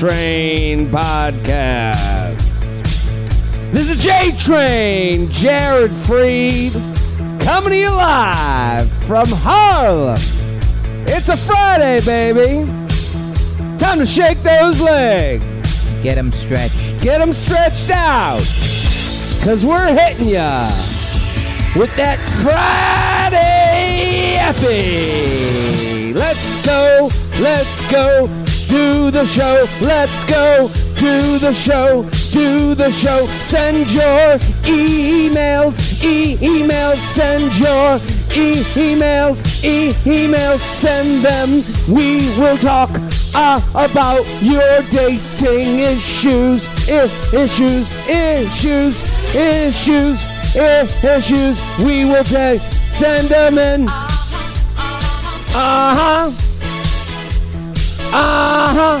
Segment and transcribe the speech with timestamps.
[0.00, 2.38] Train Podcast.
[3.70, 6.72] This is J Train, Jared Freid,
[7.42, 10.16] coming to you live from Harlem.
[11.06, 12.66] It's a Friday, baby.
[13.76, 15.44] Time to shake those legs.
[16.02, 17.02] Get them stretched.
[17.02, 18.40] Get them stretched out.
[19.44, 20.66] Cause we're hitting ya
[21.76, 26.14] with that Friday epi.
[26.14, 28.26] Let's go, let's go,
[28.70, 29.66] do the show.
[29.80, 33.26] Let's go, do the show, do the show.
[33.42, 37.96] Send your emails, e emails, send your
[38.32, 41.64] e emails, e emails, send them.
[41.92, 42.90] We will talk
[43.34, 49.02] uh, about your dating issues, I- issues, issues,
[49.34, 51.58] issues, I- issues.
[51.80, 52.60] We will take,
[52.92, 53.88] send them in.
[55.52, 56.49] Uh huh.
[58.12, 59.00] Uh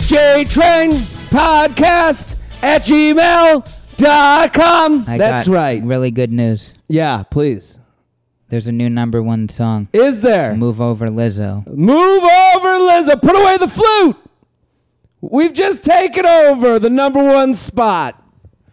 [0.00, 0.92] J Train
[1.30, 3.64] Podcast at gmail.com.
[5.06, 5.82] I That's got right.
[5.82, 6.74] Really good news.
[6.88, 7.80] Yeah, please.
[8.48, 9.88] There's a new number one song.
[9.92, 10.54] Is there?
[10.54, 11.66] Move over, Lizzo.
[11.66, 13.20] Move over, Lizzo.
[13.20, 14.16] Put away the flute.
[15.20, 18.22] We've just taken over the number one spot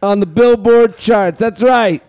[0.01, 1.39] on the Billboard charts.
[1.39, 2.01] That's right.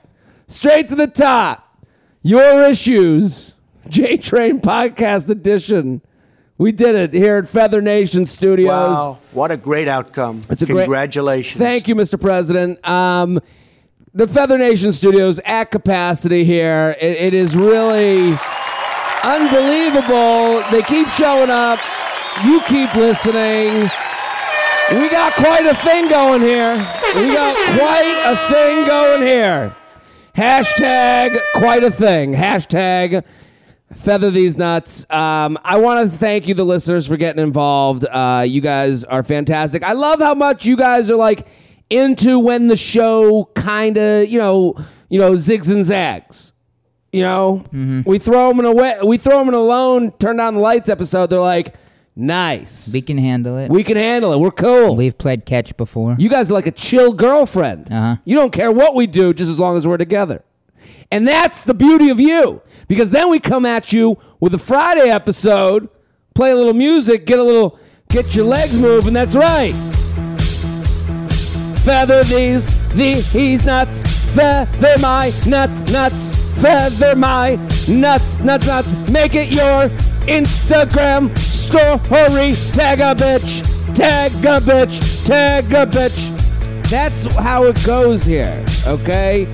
[0.47, 1.85] Straight to the top.
[2.23, 3.56] Your issues.
[3.89, 6.03] J Train Podcast Edition.
[6.59, 8.69] We did it here at Feather Nation Studios.
[8.97, 10.41] Wow, what a great outcome.
[10.49, 11.59] It's a great- Congratulations.
[11.61, 12.19] Thank you, Mr.
[12.21, 12.87] President.
[12.89, 13.41] Um,
[14.15, 16.97] the Feather Nation Studios at capacity here.
[17.01, 18.37] It, it is really
[19.23, 20.63] unbelievable.
[20.71, 21.79] They keep showing up.
[22.45, 23.91] You keep listening.
[24.93, 26.75] We got quite a thing going here.
[27.15, 29.75] We got quite a thing going here.
[30.35, 32.35] Hashtag quite a thing.
[32.35, 33.25] Hashtag
[33.95, 35.07] feather these nuts.
[35.11, 38.05] Um, I want to thank you, the listeners, for getting involved.
[38.05, 39.85] Uh, you guys are fantastic.
[39.85, 41.47] I love how much you guys are like
[41.89, 44.77] into when the show kind of, you know,
[45.09, 46.53] you know, zigs and zags.
[47.13, 47.65] You know,
[48.05, 50.61] we throw them in a way, we throw them in a lone, turn down the
[50.61, 51.31] lights episode.
[51.31, 51.75] They're like,
[52.15, 52.93] nice.
[52.93, 53.71] We can handle it.
[53.71, 54.39] We can handle it.
[54.39, 54.97] We're cool.
[54.97, 56.17] We've played catch before.
[56.19, 57.91] You guys are like a chill girlfriend.
[57.91, 58.17] Uh-huh.
[58.27, 60.43] You don't care what we do, just as long as we're together.
[61.11, 65.09] And that's the beauty of you, because then we come at you with a Friday
[65.11, 65.89] episode,
[66.35, 67.79] play a little music, get a little,
[68.09, 69.13] get your legs moving.
[69.13, 69.73] That's right.
[71.85, 74.03] Feather these, these nuts,
[74.35, 77.55] feather my nuts, nuts, feather my
[77.89, 79.11] nuts, nuts, nuts.
[79.11, 79.89] Make it your
[80.27, 82.55] Instagram story.
[82.73, 83.63] Tag a bitch,
[83.95, 86.33] tag a bitch, tag a bitch.
[86.91, 89.47] That's how it goes here, okay?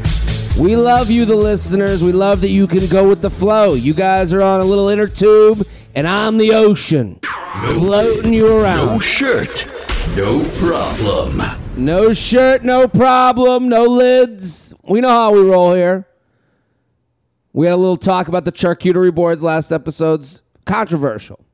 [0.61, 2.05] We love you, the listeners.
[2.05, 3.73] We love that you can go with the flow.
[3.73, 7.19] You guys are on a little inner tube, and I'm the ocean,
[7.75, 8.87] floating you around.
[8.87, 9.67] No shirt,
[10.15, 11.43] no problem.
[11.77, 14.75] No shirt, no problem, no lids.
[14.85, 16.07] We know how we roll here.
[17.55, 20.43] We had a little talk about the charcuterie boards last episodes.
[20.67, 21.45] Controversial.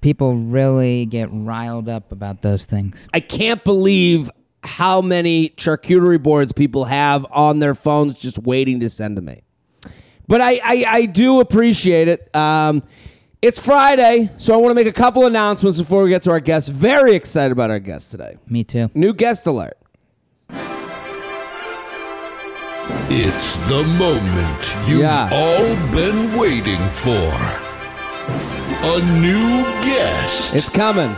[0.00, 3.08] People really get riled up about those things.
[3.12, 4.30] I can't believe
[4.64, 9.42] how many charcuterie boards people have on their phones just waiting to send to me.
[10.26, 12.34] But I, I, I do appreciate it.
[12.34, 12.82] Um,
[13.42, 16.40] it's Friday, so I want to make a couple announcements before we get to our
[16.40, 16.70] guests.
[16.70, 18.38] Very excited about our guest today.
[18.48, 18.90] Me too.
[18.94, 19.76] New guest alert.
[23.10, 25.28] It's the moment you've Yeah.
[25.30, 27.32] all been waiting for.
[28.86, 30.54] A new guest.
[30.54, 31.14] It's coming.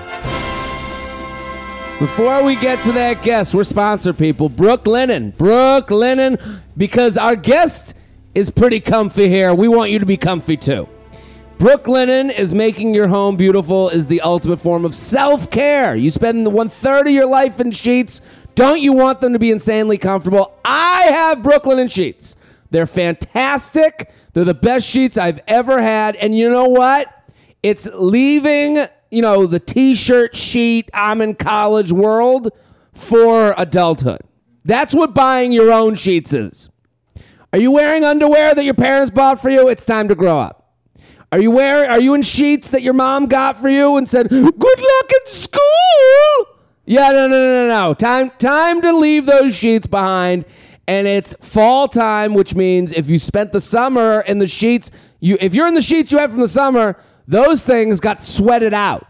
[1.99, 4.51] Before we get to that guest, we're sponsor people.
[4.51, 5.35] Brooklinen.
[5.35, 6.39] Brook Linen,
[6.77, 7.95] because our guest
[8.35, 9.55] is pretty comfy here.
[9.55, 10.87] We want you to be comfy too.
[11.59, 15.97] Brooklinen is making your home beautiful is the ultimate form of self-care.
[15.97, 18.21] You spend one third of your life in sheets.
[18.55, 20.55] Don't you want them to be insanely comfortable?
[20.67, 22.37] I have Brooklinen sheets.
[22.71, 24.13] They're fantastic.
[24.35, 26.17] They're the best sheets I've ever had.
[26.17, 27.11] And you know what?
[27.63, 32.51] It's leaving, you know, the t-shirt sheet I'm in college world
[32.93, 34.21] for adulthood.
[34.65, 36.69] That's what buying your own sheets is.
[37.53, 39.69] Are you wearing underwear that your parents bought for you?
[39.69, 40.75] It's time to grow up.
[41.33, 44.29] Are you wearing are you in sheets that your mom got for you and said,
[44.29, 46.47] "Good luck at school"?
[46.85, 47.95] Yeah, no, no, no, no, no.
[47.95, 50.45] Time time to leave those sheets behind.
[50.89, 55.37] And it's fall time, which means if you spent the summer in the sheets, you
[55.41, 56.97] if you're in the sheets you had from the summer,
[57.27, 59.07] those things got sweated out.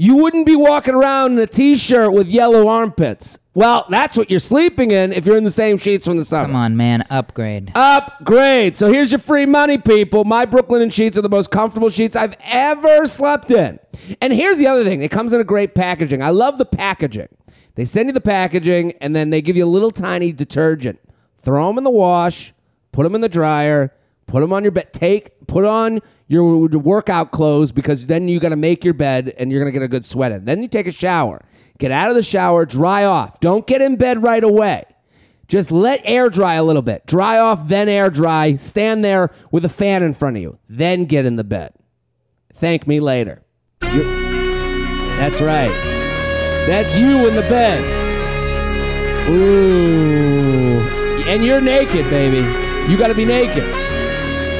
[0.00, 3.38] you wouldn't be walking around in a t-shirt with yellow armpits.
[3.52, 6.46] Well, that's what you're sleeping in if you're in the same sheets from the summer.
[6.46, 7.72] Come on, man, upgrade.
[7.74, 8.74] Upgrade.
[8.76, 10.24] So here's your free money, people.
[10.24, 13.78] My Brooklinen sheets are the most comfortable sheets I've ever slept in.
[14.22, 16.22] And here's the other thing: it comes in a great packaging.
[16.22, 17.28] I love the packaging.
[17.74, 20.98] They send you the packaging, and then they give you a little tiny detergent.
[21.36, 22.54] Throw them in the wash,
[22.92, 23.92] put them in the dryer,
[24.30, 24.92] put them on your bed.
[24.92, 29.50] Take, put on your workout clothes because then you got to make your bed and
[29.50, 30.44] you're gonna get a good sweat in.
[30.44, 31.42] Then you take a shower.
[31.78, 33.40] Get out of the shower, dry off.
[33.40, 34.84] Don't get in bed right away.
[35.48, 37.04] Just let air dry a little bit.
[37.06, 38.54] Dry off, then air dry.
[38.54, 40.58] Stand there with a fan in front of you.
[40.68, 41.72] Then get in the bed.
[42.54, 43.42] Thank me later.
[43.92, 44.04] You-
[45.18, 45.72] That's right.
[46.68, 47.82] That's you in the bed.
[49.28, 50.80] Ooh.
[51.28, 52.46] And you're naked, baby.
[52.90, 53.64] You got to be naked.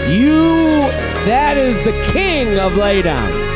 [0.08, 0.80] You,
[1.26, 3.50] that is the king of laydowns.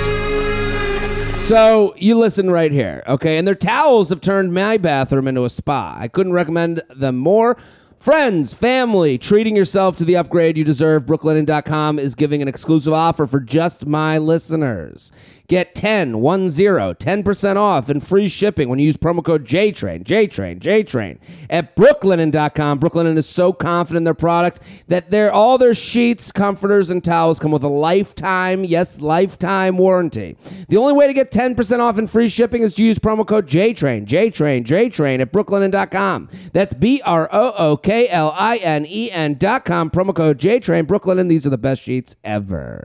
[1.44, 3.37] So you listen right here, okay?
[3.37, 5.94] And their towels have turned my bathroom into a spa.
[5.99, 7.58] I couldn't recommend them more.
[7.99, 11.05] Friends, family, treating yourself to the upgrade you deserve.
[11.05, 15.11] Brooklinen.com is giving an exclusive offer for just my listeners.
[15.46, 20.02] Get 10, 1 0, 10% off and free shipping when you use promo code JTRAIN,
[20.02, 21.19] JTRAIN, JTRAIN
[21.50, 22.81] at brooklinen.com.
[22.81, 27.38] Brooklinen is so confident in their product that their all their sheets, comforters, and towels
[27.38, 30.37] come with a lifetime, yes, lifetime warranty.
[30.69, 33.46] The only way to get 10% off and free shipping is to use promo code
[33.46, 36.31] JTRAIN, JTRAIN, JTRAIN at brooklinen.com.
[36.55, 39.91] That's B R O O K L I N E N.com.
[39.91, 41.29] Promo code JTRAIN, Brooklinen.
[41.29, 42.85] These are the best sheets ever.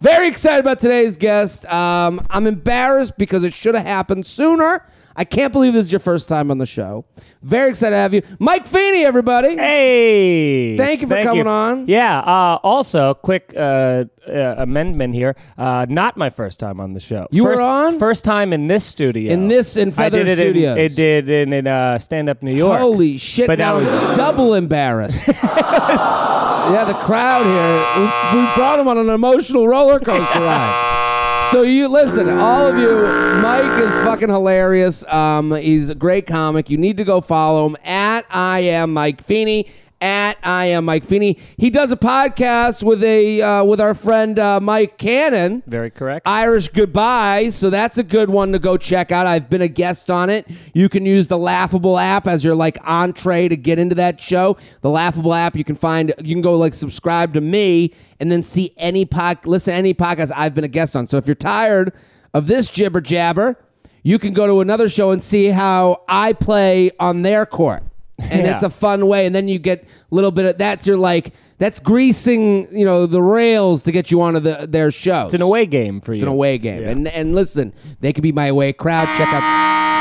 [0.00, 1.66] Very excited about today's guest.
[1.66, 4.86] Um, I'm embarrassed because it should have happened sooner.
[5.14, 7.04] I can't believe this is your first time on the show.
[7.42, 8.22] Very excited to have you.
[8.38, 9.56] Mike Feeney, everybody.
[9.56, 10.78] Hey!
[10.78, 11.86] Thank you for coming on.
[11.88, 12.20] Yeah.
[12.20, 15.36] Uh, also, quick uh, uh, amendment here.
[15.58, 17.26] Uh, not my first time on the show.
[17.30, 17.98] You were on?
[17.98, 19.30] first time in this studio.
[19.30, 20.76] In this- in I Feather did it Studios.
[20.78, 22.78] In, it did in, in uh, stand up New York.
[22.78, 23.48] Holy shit.
[23.48, 25.26] But now I'm was- double embarrassed.
[26.72, 28.02] yeah, the crowd here.
[28.02, 31.48] We, we brought him on an emotional roller coaster ride.
[31.50, 33.02] So you listen, all of you.
[33.42, 35.04] Mike is fucking hilarious.
[35.06, 36.70] Um, he's a great comic.
[36.70, 39.68] You need to go follow him at I am Mike Feeney.
[40.00, 41.38] At I am Mike Feeney.
[41.58, 45.62] He does a podcast with a uh, with our friend uh, Mike Cannon.
[45.66, 46.26] Very correct.
[46.26, 47.50] Irish Goodbye.
[47.50, 49.26] So that's a good one to go check out.
[49.26, 50.46] I've been a guest on it.
[50.72, 54.56] You can use the Laughable app as your like entree to get into that show.
[54.80, 58.42] The Laughable app, you can find, you can go like subscribe to me and then
[58.42, 61.06] see any pod, listen to any podcast I've been a guest on.
[61.06, 61.92] So if you're tired
[62.32, 63.58] of this jibber jabber,
[64.02, 67.82] you can go to another show and see how I play on their court.
[68.30, 68.54] And Yeah.
[68.54, 69.26] it's a fun way.
[69.26, 73.06] And then you get a little bit of that's your like that's greasing, you know,
[73.06, 75.24] the rails to get you onto the their show.
[75.26, 76.16] it's an away game for you.
[76.16, 76.90] It's an away game, Yeah.
[76.90, 79.06] and and listen, they could be my away crowd.
[79.16, 79.42] Check out,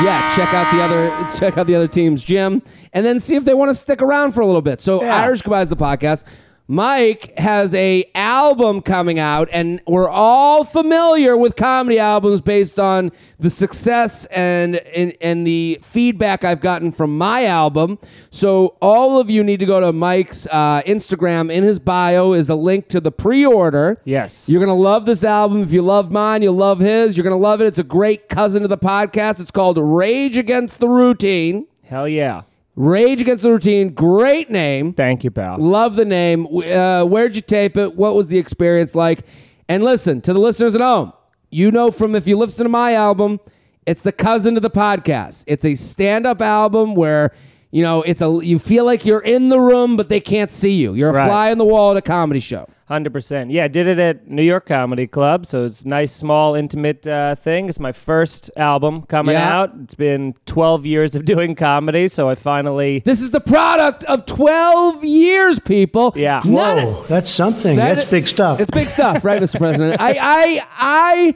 [0.04, 2.62] yeah, check out the other, check out the other team's gym,
[2.94, 4.80] and then see if they want to stick around for a little bit.
[4.82, 5.18] So Yeah.
[5.24, 6.24] Irish Goodbye is the podcast.
[6.72, 13.12] Mike has a album coming out, and we're all familiar with comedy albums based on
[13.40, 17.98] the success and and, and the feedback I've gotten from my album.
[18.30, 21.52] So all of you need to go to Mike's uh, Instagram.
[21.52, 24.00] In his bio is a link to the pre-order.
[24.06, 24.48] Yes.
[24.48, 25.64] You're going to love this album.
[25.64, 27.18] If you love mine, you'll love his.
[27.18, 27.66] You're going to love it.
[27.66, 29.40] It's a great cousin to the podcast.
[29.40, 31.66] It's called Rage Against the Routine.
[31.84, 32.44] Hell yeah.
[32.76, 33.94] Rage Against the Routine.
[33.94, 34.94] Great name.
[34.94, 35.58] Thank you, pal.
[35.60, 36.48] Love the name.
[36.48, 37.96] Uh, where'd you tape it?
[37.96, 39.26] What was the experience like?
[39.68, 41.14] And listen to the listeners at home.
[41.52, 43.40] You know from if you listen to my album,
[43.86, 45.44] it's the cousin to the podcast.
[45.48, 47.34] It's a stand-up album where
[47.72, 50.74] you know it's a you feel like you're in the room, but they can't see
[50.74, 50.94] you.
[50.96, 51.28] You're a Right.
[51.28, 52.68] fly on the wall at a comedy show.
[52.88, 53.52] Hundred percent.
[53.52, 57.36] Yeah, I did it at New York Comedy Club, so it's nice, small, intimate uh,
[57.36, 57.70] thing.
[57.70, 59.56] It's my first album coming Yeah.
[59.60, 59.72] out.
[59.84, 63.04] It's been twelve years of doing comedy, so I finally.
[63.06, 66.14] This is the product of 12 years, people.
[66.16, 66.42] Yeah.
[66.44, 67.76] None- Whoa, that's something.
[67.78, 68.60] that- that's big stuff.
[68.60, 69.60] It's big stuff, right, Mr.
[69.60, 70.02] President?
[70.02, 71.36] I, I, I.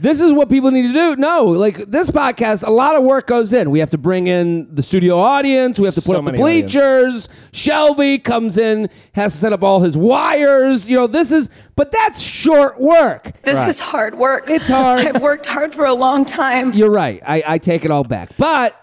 [0.00, 1.16] This is what people need to do.
[1.16, 3.70] No, like this podcast, a lot of work goes in.
[3.70, 5.78] We have to bring in the studio audience.
[5.78, 6.72] We have to put So up the many audience.
[6.72, 7.28] bleachers.
[7.52, 10.88] Shelby comes in, has to set up all his wires.
[10.88, 13.40] You know, this is, but that's short work.
[13.42, 14.50] This is hard work.
[14.50, 15.06] It's hard.
[15.06, 16.72] I've worked hard for a long time.
[16.72, 17.22] You're right.
[17.26, 18.36] I, I take it all back.
[18.36, 18.76] But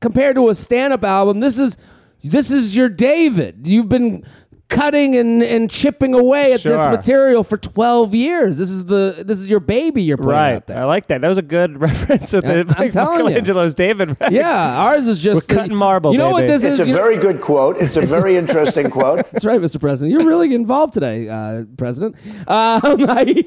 [0.00, 1.76] compared to a stand-up album, this is
[2.24, 3.66] this is your David.
[3.66, 4.24] You've been
[4.68, 6.90] cutting and, and chipping away at this Sure.
[6.90, 8.58] material for 12 years.
[8.58, 10.54] This is the this is your baby you're putting Right.
[10.56, 10.78] out there.
[10.78, 11.22] I like that.
[11.22, 13.24] That was a good reference with I'm- the I'm telling you.
[13.24, 14.16] Michelangelo's David.
[14.20, 14.30] Right?
[14.32, 16.52] yeah, ours is just We're cutting marble, You know what baby.
[16.52, 16.80] this It's is?
[16.80, 17.78] a You know- very good quote.
[17.78, 19.24] It's a very interesting quote.
[19.32, 19.80] That's right, Mr.
[19.80, 20.12] President.
[20.12, 22.16] You're really involved today, uh, President.
[22.46, 23.44] Um, I,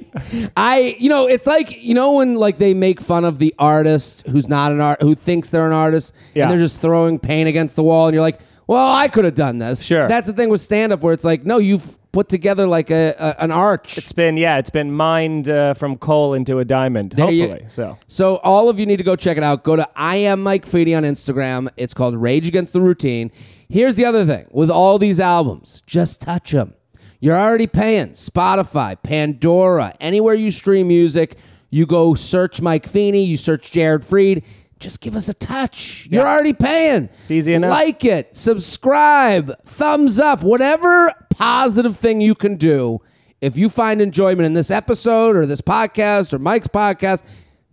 [0.57, 4.25] I, you know, it's like you know when like they make fun of the artist
[4.27, 6.43] who's not an art, who thinks they're an artist, Yeah.
[6.43, 8.39] and they're just throwing paint against the wall, and you're like,
[8.71, 9.83] well, I could have done this.
[9.83, 10.07] Sure.
[10.07, 13.13] That's the thing with stand up, where it's like, no, you've put together like a,
[13.19, 13.97] a an arch.
[13.97, 17.11] It's been yeah, it's been mined uh, from coal into a diamond.
[17.11, 19.63] There you- hopefully, so So all of you need to go check it out.
[19.63, 21.67] Go to I am Mike Feeney on Instagram.
[21.75, 23.29] It's called Rage Against the Routine.
[23.67, 26.73] Here's the other thing with all these albums, just touch them.
[27.19, 31.35] You're already paying Spotify, Pandora, anywhere you stream music.
[31.69, 34.43] You go search Mike Feeney, you search Jared Freid.
[34.81, 36.07] Just give us a touch.
[36.11, 36.29] You're Yeah.
[36.31, 37.09] already paying.
[37.21, 37.69] It's easy enough.
[37.71, 43.00] Like it, subscribe, thumbs up, whatever positive thing you can do.
[43.41, 47.21] If you find enjoyment in this episode or this podcast or Mike's podcast,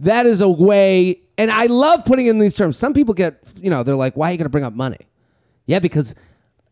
[0.01, 1.21] that is a way.
[1.37, 2.79] And I love putting in these terms.
[2.79, 4.99] Some people get, you know, they're like, why are you going to bring up money?
[5.67, 6.15] Yeah, because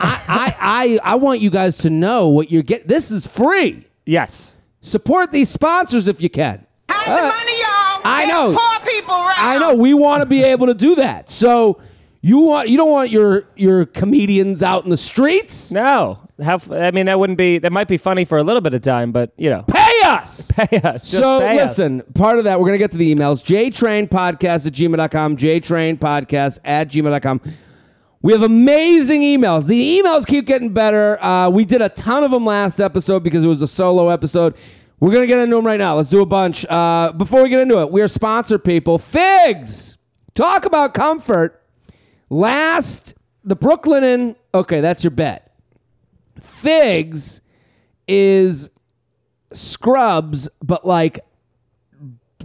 [0.01, 0.57] I, I,
[1.05, 2.87] I, I want you guys to know what you're getting.
[2.89, 3.87] This is free.
[4.05, 4.53] yes,
[4.83, 6.65] Support these sponsors if you can.
[6.89, 7.66] Hide Uh, the money, y'all.
[8.07, 8.59] I There's know.
[8.59, 9.35] Poor people around.
[9.39, 11.29] I know we want to be able to do that.
[11.31, 11.81] So
[12.23, 15.71] you want you don't want your your comedians out in the streets.
[15.73, 16.21] no.
[16.43, 16.57] How?
[16.57, 17.57] f- I mean, that wouldn't be.
[17.59, 20.51] That might be funny for a little bit of time, but you know, Pay us.
[20.55, 21.01] pay us.
[21.11, 21.71] Just so pay us.
[21.79, 23.43] listen, part of that, we're gonna get to the emails.
[23.43, 27.41] JTrainPodcast at gmail.com, JTrainPodcast at gmail.com.
[28.21, 29.67] We have amazing emails.
[29.67, 31.23] The emails keep getting better.
[31.25, 34.57] Uh, we did a ton of them last episode because it was a solo episode.
[34.99, 35.97] We're going to get into them right now.
[35.97, 36.65] Let's do a bunch.
[36.65, 38.99] Uh, before we get into it, we are sponsored people.
[38.99, 39.99] Figs!
[40.35, 41.63] Talk about comfort.
[42.31, 44.37] Last, the Brooklinen.
[44.55, 45.55] Okay, that's your bet.
[46.41, 47.41] Figs
[48.09, 48.71] is
[49.53, 51.21] scrubs, but like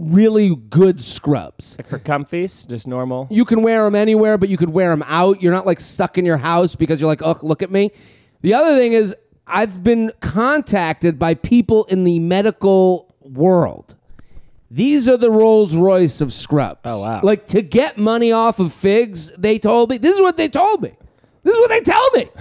[0.00, 1.76] really good scrubs.
[1.78, 3.28] Like for comfies, just normal.
[3.30, 5.42] You can wear them anywhere, but you could wear them out.
[5.42, 7.92] You're not like stuck in your house because you're like, oh, look at me.
[8.40, 9.14] The other thing is,
[9.46, 13.96] I've been contacted by people in the medical world.
[14.70, 16.80] These are the Rolls Royce of scrubs.
[16.84, 17.20] Oh, wow.
[17.22, 19.98] Like to get money off of figs, they told me.
[19.98, 20.94] This is what they told me.
[21.42, 22.30] This is what they tell me.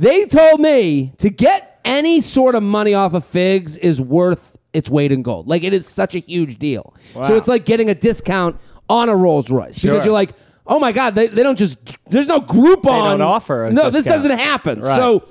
[0.00, 4.88] They told me to get any sort of money off of figs is worth its
[4.88, 5.48] weight in gold.
[5.48, 6.94] Like it is such a huge deal.
[7.24, 10.34] So it's like getting a discount on a Rolls Royce because you're like,
[10.68, 11.78] oh my god, they, they don't just
[12.10, 12.84] there's no Groupon.
[12.84, 14.82] don't offer no, this doesn't happen.
[14.82, 14.94] Right.
[14.96, 15.28] So.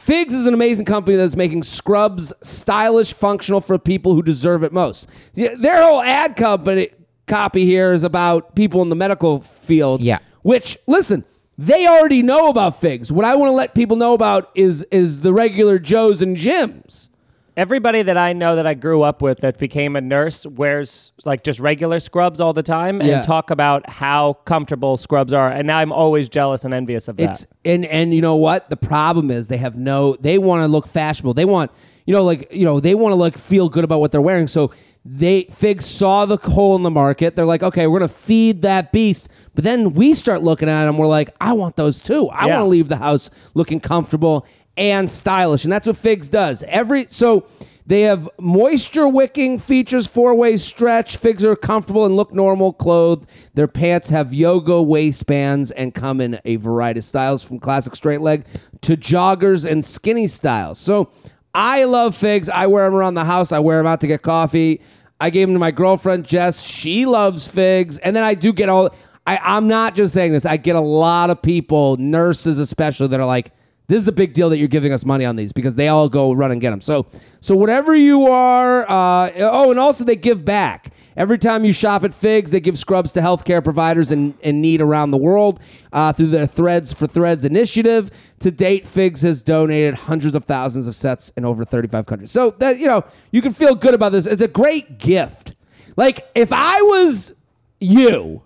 [0.00, 4.72] Figs is an amazing company that's making scrubs stylish, functional for people who deserve it
[4.72, 5.10] most.
[5.34, 6.88] Their whole ad company
[7.26, 10.00] copy here is about people in the medical field.
[10.00, 10.20] Yeah.
[10.40, 11.26] Which, listen,
[11.58, 13.12] they already know about figs.
[13.12, 17.09] What I want to let people know about is is the regular Joes and Jims.
[17.60, 21.44] Everybody that I know that I grew up with that became a nurse wears like
[21.44, 23.16] just regular scrubs all the time Yeah.
[23.16, 25.50] and talk about how comfortable scrubs are.
[25.50, 27.30] And now I'm always jealous and envious of that.
[27.32, 28.70] It's and and you know what?
[28.70, 30.16] The problem is they have no.
[30.18, 31.34] They want to look fashionable.
[31.34, 31.70] They want
[32.06, 34.46] you know like you know they want to look feel good about what they're wearing.
[34.48, 34.70] So
[35.04, 37.36] they Figs saw the hole in the market.
[37.36, 39.28] They're like, okay, we're gonna feed that beast.
[39.54, 40.96] But then we start looking at them.
[40.96, 42.28] We're like, I want those too.
[42.30, 42.52] I Yeah.
[42.54, 44.46] want to leave the house looking comfortable
[44.76, 46.62] and stylish, and that's what Figs does.
[46.64, 47.46] Every so.
[47.86, 51.16] They have moisture wicking features, four way stretch.
[51.16, 53.28] Figs are comfortable and look normal clothed.
[53.54, 58.20] Their pants have yoga waistbands and come in a variety of styles from classic straight
[58.20, 58.46] leg
[58.82, 60.78] to joggers and skinny styles.
[60.78, 61.10] So
[61.52, 62.48] I love Figs.
[62.48, 63.50] I wear them around the house.
[63.50, 64.82] I wear them out to get coffee.
[65.20, 66.62] I gave them to my girlfriend Jess.
[66.62, 67.98] She loves Figs.
[67.98, 68.94] And then I do get all.
[69.26, 70.46] I, I'm not just saying this.
[70.46, 73.50] I get a lot of people, nurses especially, that are like,
[73.90, 76.08] this is a big deal that you're giving us money on these because they all
[76.08, 76.80] go run and get them.
[76.80, 77.06] So,
[77.40, 78.88] so whatever you are.
[78.88, 80.94] Uh, oh, and also they give back.
[81.16, 84.80] Every time you shop at Figs, they give scrubs to healthcare providers in, in need
[84.80, 85.58] around the world
[85.92, 88.12] uh, through their Threads for Threads initiative.
[88.38, 92.30] To date, Figs has donated hundreds of thousands of sets in over 35 countries.
[92.30, 94.24] So that you know, you can feel good about this.
[94.24, 95.56] It's a great gift.
[95.96, 97.34] Like if I was
[97.80, 98.42] you,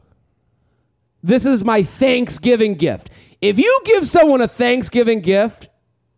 [1.22, 3.10] this is my Thanksgiving gift.
[3.44, 5.68] If you give someone a Thanksgiving gift,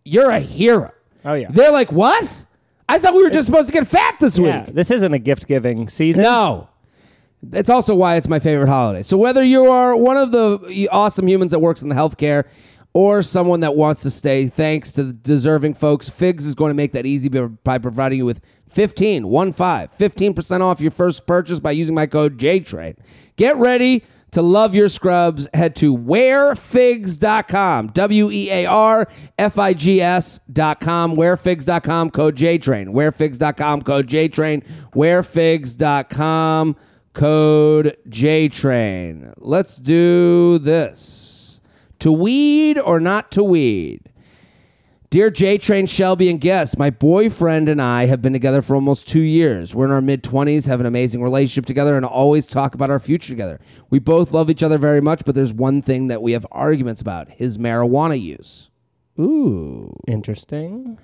[0.04, 0.92] you're a hero.
[1.24, 1.48] Oh, yeah.
[1.50, 2.44] They're like, what?
[2.88, 4.74] I thought we were just supposed to get fat this yeah, week.
[4.74, 6.22] this isn't a gift giving season.
[6.22, 6.68] No.
[7.42, 9.02] That's also why it's my favorite holiday.
[9.02, 12.44] So whether you are one of the awesome humans that works in the healthcare
[12.92, 16.74] or someone that wants to stay, thanks to the deserving folks, Figs is going to
[16.74, 21.58] make that easy by providing you with 15, one five, 15% off your first purchase
[21.58, 22.96] by using my code JTRAIN.
[23.36, 24.04] Get ready
[24.36, 27.86] To love your scrubs, head to wearfigs.com.
[27.86, 31.16] W E A R F I G S.com.
[31.16, 32.88] Wearfigs.com, code JTrain.
[32.88, 34.62] Wearfigs.com, code JTrain.
[34.94, 36.76] Wearfigs.com,
[37.14, 39.32] code JTrain.
[39.38, 41.62] Let's do this.
[42.00, 44.02] To weed or not to weed?
[45.16, 49.08] Dear J Train, Shelby, and guests, my boyfriend and I have been together for almost
[49.08, 49.74] two years.
[49.74, 53.00] We're in our mid 20s, have an amazing relationship together, and always talk about our
[53.00, 53.58] future together.
[53.88, 57.00] We both love each other very much, but there's one thing that we have arguments
[57.00, 58.70] about his marijuana use.
[59.18, 59.96] Ooh.
[60.06, 60.98] Interesting.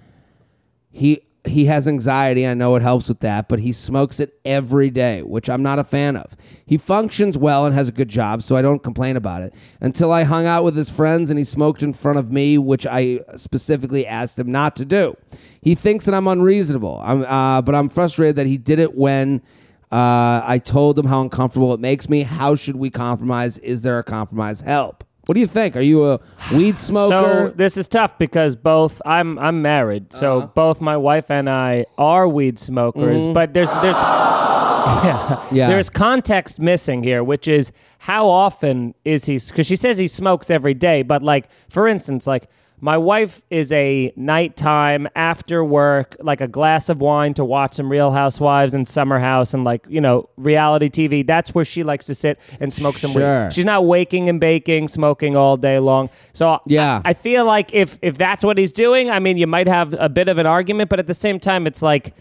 [0.90, 2.46] He he has anxiety.
[2.46, 5.78] I know it helps with that, but he smokes it every day, which I'm not
[5.78, 6.36] a fan of.
[6.64, 9.54] He functions well and has a good job, so I don't complain about it.
[9.80, 12.86] Until I hung out with his friends and he smoked in front of me, which
[12.86, 15.16] I specifically asked him not to do.
[15.60, 19.42] He thinks that I'm unreasonable, I'm, uh, but I'm frustrated that he did it when
[19.90, 22.22] uh, I told him how uncomfortable it makes me.
[22.22, 23.58] How should we compromise?
[23.58, 24.60] Is there a compromise?
[24.60, 25.04] Help.
[25.26, 25.76] What do you think?
[25.76, 26.20] Are you a
[26.54, 27.48] weed smoker?
[27.50, 30.46] So this is tough because both I'm I'm married, so Uh-huh.
[30.54, 33.26] both my wife and I are weed smokers.
[33.26, 35.44] But there's there's yeah.
[35.52, 35.68] Yeah.
[35.68, 39.38] there's context missing here, which is how often is he?
[39.38, 42.48] Because she says he smokes every day, but like for instance, like
[42.84, 47.88] my wife is a nighttime after work, like a glass of wine to watch some
[47.88, 51.24] Real Housewives and Summer House and like you know reality TV.
[51.24, 53.44] That's where she likes to sit and smoke some Sure.
[53.44, 53.52] weed.
[53.52, 56.10] She's not waking and baking, smoking all day long.
[56.32, 57.00] So Yeah.
[57.04, 59.94] I, I feel like if if that's what he's doing, I mean, you might have
[59.96, 62.14] a bit of an argument, but at the same time, it's like.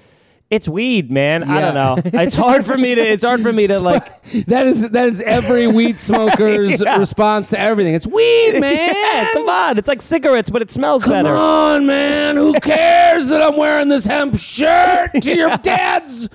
[0.51, 1.43] It's weed, man.
[1.43, 1.95] I don't know.
[2.21, 3.01] It's hard for me to.
[3.01, 4.21] It's hard for me to like.
[4.47, 6.97] that is that is every weed smoker's Yeah.
[6.97, 7.93] response to everything.
[7.95, 8.93] It's weed, man.
[8.93, 9.77] Yeah, come on.
[9.77, 11.13] It's like cigarettes, but it smells better.
[11.13, 11.35] Come better.
[11.37, 12.35] on, man.
[12.35, 16.27] Who cares that I'm wearing this hemp shirt to your dad's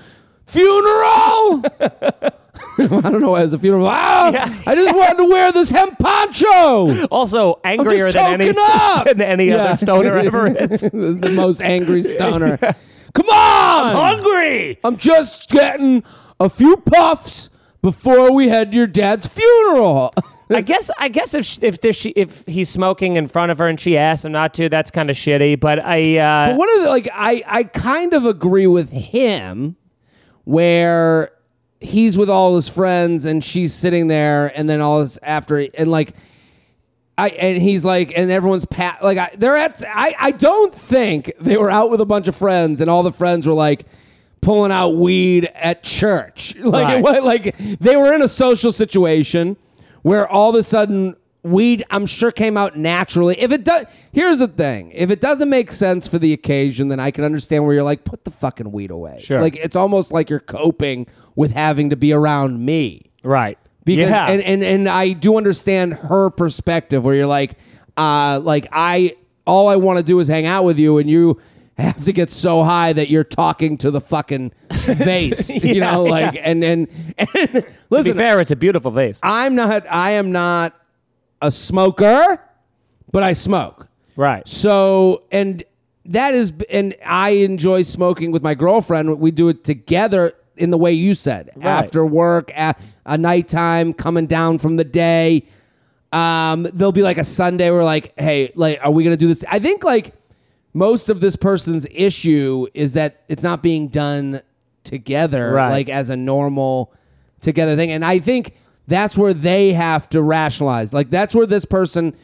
[0.47, 1.63] funeral?
[2.79, 3.87] I don't know why it's a funeral.
[3.87, 7.05] Ah, I just wanted to wear this hemp poncho.
[7.07, 9.05] Also, angrier than any choking up.
[9.07, 9.55] than any Yeah.
[9.65, 10.81] other stoner ever is.
[10.81, 12.57] the most angry stoner.
[13.13, 13.95] Come on.
[13.95, 14.79] Hungry.
[14.83, 16.03] I'm just getting
[16.39, 17.49] a few puffs
[17.81, 20.13] before we head to your dad's funeral.
[20.49, 20.89] I guess.
[20.97, 23.77] I guess if sh- if there's she, if he's smoking in front of her and
[23.77, 25.59] she asks him not to, that's kind of shitty.
[25.59, 26.17] But I.
[26.17, 29.75] Uh, But one of the like I I kind of agree with him
[30.45, 31.31] where
[31.81, 35.91] he's with all his friends and she's sitting there and then all this after and
[35.91, 36.15] like
[37.17, 41.31] I and he's like and everyone's pat like I, they're at I I don't think
[41.39, 43.85] they were out with a bunch of friends and all the friends were like
[44.41, 46.97] pulling out weed at church like Right.
[46.99, 49.57] it was like they were in a social situation
[50.03, 54.39] where all of a sudden weed I'm sure came out naturally if it does here's
[54.39, 57.73] the thing if it doesn't make sense for the occasion then I can understand where
[57.73, 59.41] you're like put the fucking weed away Sure.
[59.41, 63.57] like it's almost like you're coping with having to be around me right.
[63.95, 64.27] Because yeah.
[64.27, 67.57] and, and and I do understand her perspective where you're like
[67.95, 71.41] uh like I all I want to do is hang out with you and you
[71.77, 76.37] have to get so high that you're talking to the fucking vase you know like
[76.41, 79.19] and and, and to be listen fair, it's a beautiful vase.
[79.23, 80.75] I'm not I am not
[81.41, 82.43] a smoker
[83.11, 84.47] but I smoke right.
[84.47, 85.63] so, and
[86.05, 89.19] that is, and I enjoy smoking with my girlfriend.
[89.19, 94.25] We do it together in the way you said, after work, at a nighttime, coming
[94.27, 95.45] down from the day.
[96.11, 99.43] Um, there'll be like a Sunday where like, hey, like, are we gonna do this?
[99.49, 100.13] I think like
[100.73, 104.41] most of this person's issue is that it's not being done
[104.83, 105.69] together, Right.
[105.71, 106.93] like as a normal
[107.41, 107.91] together thing.
[107.91, 108.55] And I think
[108.87, 110.93] that's where they have to rationalize.
[110.93, 112.15] Like that's where this person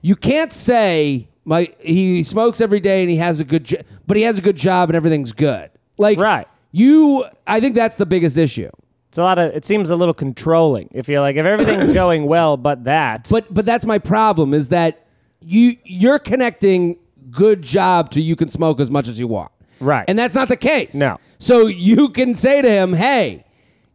[0.00, 4.16] you can't say my he smokes every day and he has a good jo- but
[4.16, 5.70] he has a good job and everything's good.
[5.98, 6.48] Like Right.
[6.72, 8.70] You I think that's the biggest issue.
[9.08, 9.54] It's a lot of.
[9.54, 10.88] It seems a little controlling.
[10.92, 13.28] If you're like, if everything's going well, but that.
[13.30, 15.06] But but that's my problem is that
[15.40, 16.98] you you're connecting
[17.30, 19.52] good job to you can smoke as much as you want.
[19.80, 20.04] Right.
[20.08, 20.94] And that's not the case.
[20.94, 21.18] No.
[21.38, 23.44] So you can say to him, "Hey,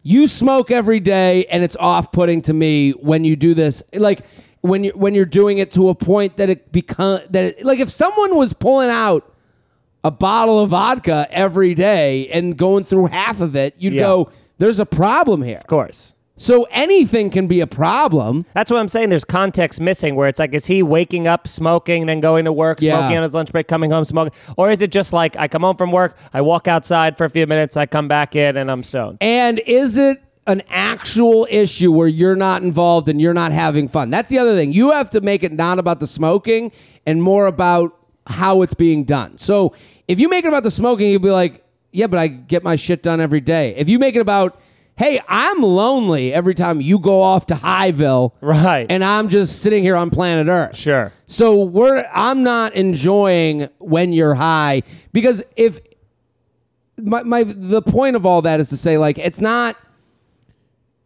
[0.04, 4.22] you smoke every day and it's off-putting to me when you do this." Like
[4.62, 7.80] when you when you're doing it to a point that it become that it, like
[7.80, 9.34] if someone was pulling out
[10.08, 14.04] a bottle of vodka every day and going through half of it, you'd Yeah.
[14.04, 16.13] go, "There's a problem here." of course.
[16.39, 18.46] So anything can be a problem.
[18.54, 19.10] That's what I'm saying.
[19.10, 22.78] There's context missing where it's like, is he waking up smoking, then going to work,
[22.80, 23.00] Yeah.
[23.00, 24.34] smoking on his lunch break, coming home smoking?
[24.56, 27.30] Or is it just like, I come home from work, I walk outside for a
[27.32, 29.17] few minutes, I come back in, and I'm stoned?
[29.20, 34.12] And is it an actual issue where you're not involved and you're not having fun?
[34.12, 34.72] That's the other thing.
[34.74, 36.72] You have to make it not about the smoking
[37.08, 37.93] and more about
[38.28, 39.38] how it's being done.
[39.38, 39.74] So
[40.08, 42.76] if you make it about the smoking, you'll be like, yeah, but I get my
[42.76, 43.74] shit done every day.
[43.76, 44.60] If you make it about,
[44.98, 48.86] hey, I'm lonely every time you go off to Highville, Right.
[48.90, 50.76] And I'm just sitting here on planet Earth.
[50.76, 51.12] Sure.
[51.28, 55.80] So we're I'm not enjoying when you're high because if
[56.98, 59.78] my, my the point of all that is to say like it's not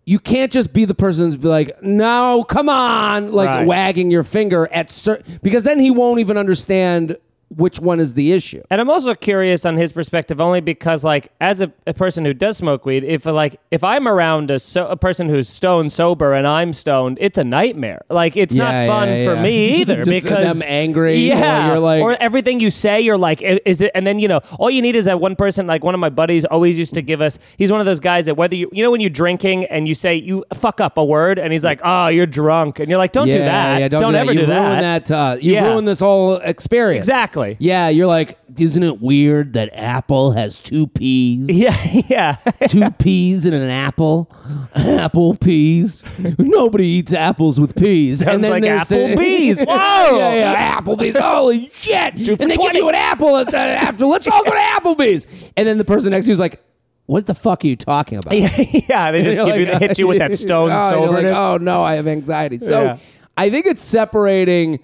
[0.06, 3.68] you can't just be the person to be like no come on like Right.
[3.68, 7.18] wagging your finger at certain because then he won't even understand
[7.56, 8.62] which one is the issue.
[8.70, 12.34] And I'm also curious on his perspective, only because, like, as a, a person who
[12.34, 16.34] does smoke weed, if like if I'm around a so, a person who's stone sober
[16.34, 18.02] and I'm stoned, it's a nightmare.
[18.10, 19.42] Like, it's Yeah, not fun yeah, for yeah.
[19.44, 23.18] me either Just because them angry, or Yeah, you're like- or everything you say, you're
[23.18, 23.92] like, "I- is it?
[23.96, 25.68] And then you know, all you need is that one person.
[25.68, 27.38] Like one of my buddies always used to give us.
[27.58, 29.96] He's one of those guys that whether you you know when you're drinking and you
[29.96, 33.12] say you fuck up a word and he's like, oh, you're drunk, and you're like,
[33.12, 33.80] don't do that.
[33.80, 34.40] Yeah, don't, don't do ever that.
[34.40, 34.62] do that.
[34.68, 35.12] ruined that.
[35.12, 35.66] Uh, you've Yeah.
[35.66, 37.06] ruined this whole experience.
[37.08, 37.40] Exactly.
[37.60, 41.47] Yeah, you're like, isn't it weird that Apple has two peas?
[41.49, 41.77] Yeah,
[42.08, 42.36] yeah.
[42.67, 44.32] two peas in an apple,
[44.75, 46.04] apple peas.
[46.38, 48.19] Nobody eats apples with peas.
[48.19, 49.60] Sounds like there's- Applebee's.
[49.67, 50.17] Whoa!
[50.17, 51.17] yeah, yeah, Applebee's.
[51.17, 52.13] Holy shit!
[52.25, 54.06] Two and for they give you an apple at the, after.
[54.06, 55.27] Let's all go to Applebee's.
[55.56, 56.62] And then the person next to you is like,
[57.06, 60.08] "What the fuck are you talking about?" yeah, they just give you, like, hit you
[60.08, 61.38] with that oh, stone oh, you're like, soberness.
[61.38, 62.60] oh no, I have anxiety.
[62.60, 62.97] So Yeah.
[63.38, 64.80] I think it's separating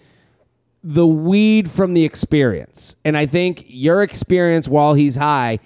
[0.90, 2.96] the weed from the experience.
[3.04, 5.60] And I think your experience while he's high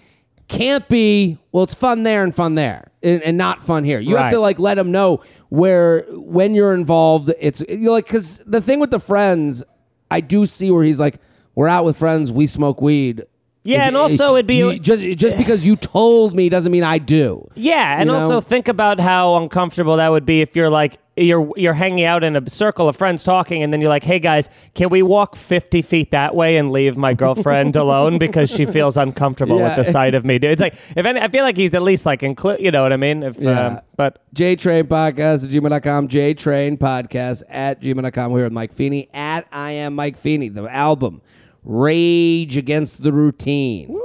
[0.48, 4.00] can't be, well, it's fun there and fun there and, and not fun here.
[4.00, 8.42] You have to like let him know where, when you're involved, it's you're like, cause
[8.48, 9.64] the thing with the friends,
[10.10, 11.20] I do see where he's like,
[11.54, 13.24] we're out with friends, we smoke weed.
[13.64, 16.84] Yeah, If- and also it'd be- you- just just because you told me doesn't mean
[16.84, 17.48] I do.
[17.54, 18.24] Yeah, and You know?
[18.24, 22.24] also think about how uncomfortable that would be if you're like you're you're hanging out
[22.24, 25.36] in a circle of friends talking, and then you're like, "Hey guys, can we walk
[25.36, 29.76] fifty feet that way and leave my girlfriend alone because she feels uncomfortable Yeah.
[29.76, 31.82] with the sight of me?" Dude, it's like if any, I feel like he's at
[31.84, 33.24] least like include, you know what I mean?
[33.24, 33.68] If Yeah.
[33.68, 36.08] um, but JTrain Podcast at gmail.com.
[36.08, 38.32] JTrain Podcast at gmail.com.
[38.32, 40.50] We're here with Mike Feeney at I Am Mike Feeney.
[40.50, 41.22] The album,
[41.64, 43.98] Rage Against the Routine.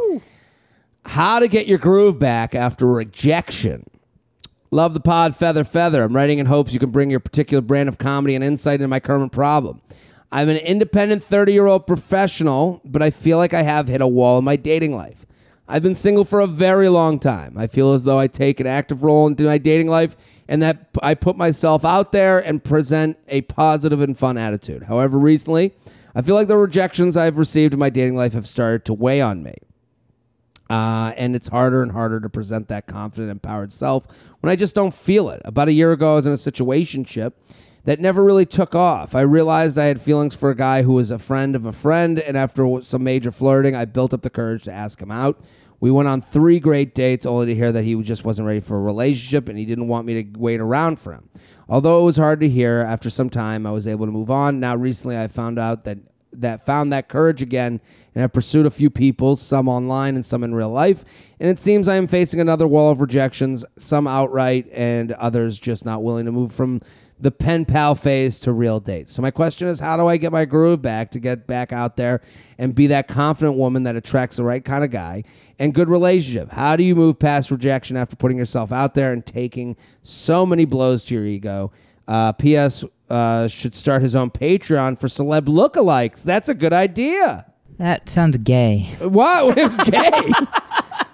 [1.05, 3.85] How to get your groove back after rejection.
[4.71, 6.03] Love the pod, Feather Feather.
[6.03, 8.89] I'm writing in hopes you can bring your particular brand of comedy and insight into
[8.89, 9.81] my current problem.
[10.33, 14.09] I'm an independent 30 year old professional, but I feel like I have hit a
[14.09, 15.25] wall in my dating life.
[15.69, 17.57] I've been single for a very long time.
[17.57, 20.17] I feel as though I take an active role into my dating life
[20.49, 24.85] and that I put myself out there and present a positive and fun attitude.
[24.85, 25.75] However, recently,
[26.15, 29.21] I feel like the rejections I've received in my dating life have started to weigh
[29.21, 29.55] on me.
[30.69, 34.07] Uh, and it's harder and harder to present that confident, empowered self
[34.41, 35.41] when I just don't feel it.
[35.45, 37.35] About a year ago, I was in a situationship
[37.85, 39.15] that never really took off.
[39.15, 42.19] I realized I had feelings for a guy who was a friend of a friend,
[42.19, 45.41] and after some major flirting, I built up the courage to ask him out.
[45.79, 48.77] We went on three great dates, only to hear that he just wasn't ready for
[48.77, 51.29] a relationship and he didn't want me to wait around for him.
[51.69, 54.59] Although it was hard to hear, after some time, I was able to move on.
[54.59, 55.99] Now, recently, I found out that
[56.33, 57.81] that found that courage again
[58.17, 61.05] and have pursued a few people, some online and some in real life.
[61.39, 65.85] And it seems I am facing another wall of rejections, some outright and others just
[65.85, 66.81] not willing to move from
[67.21, 69.13] the pen pal phase to real dates.
[69.13, 71.99] So my question is how do I get my groove back to get back out
[71.99, 72.23] there
[72.57, 75.23] and be that confident woman that attracts the right kind of guy
[75.59, 76.51] and good relationship?
[76.51, 80.65] How do you move past rejection after putting yourself out there and taking so many
[80.65, 81.71] blows to your ego?
[82.09, 82.83] Uh, P.S.
[83.11, 86.23] Uh, should start his own Patreon for celeb lookalikes.
[86.23, 87.45] That's a good idea.
[87.79, 88.91] That sounds gay.
[89.01, 89.55] What?
[89.91, 90.33] gay?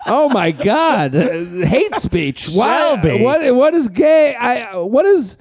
[0.06, 1.12] oh my God!
[1.14, 2.50] Hate speech.
[2.50, 3.20] Shelby.
[3.20, 3.54] What?
[3.54, 4.34] What is gay?
[4.34, 4.76] I.
[4.76, 5.38] What is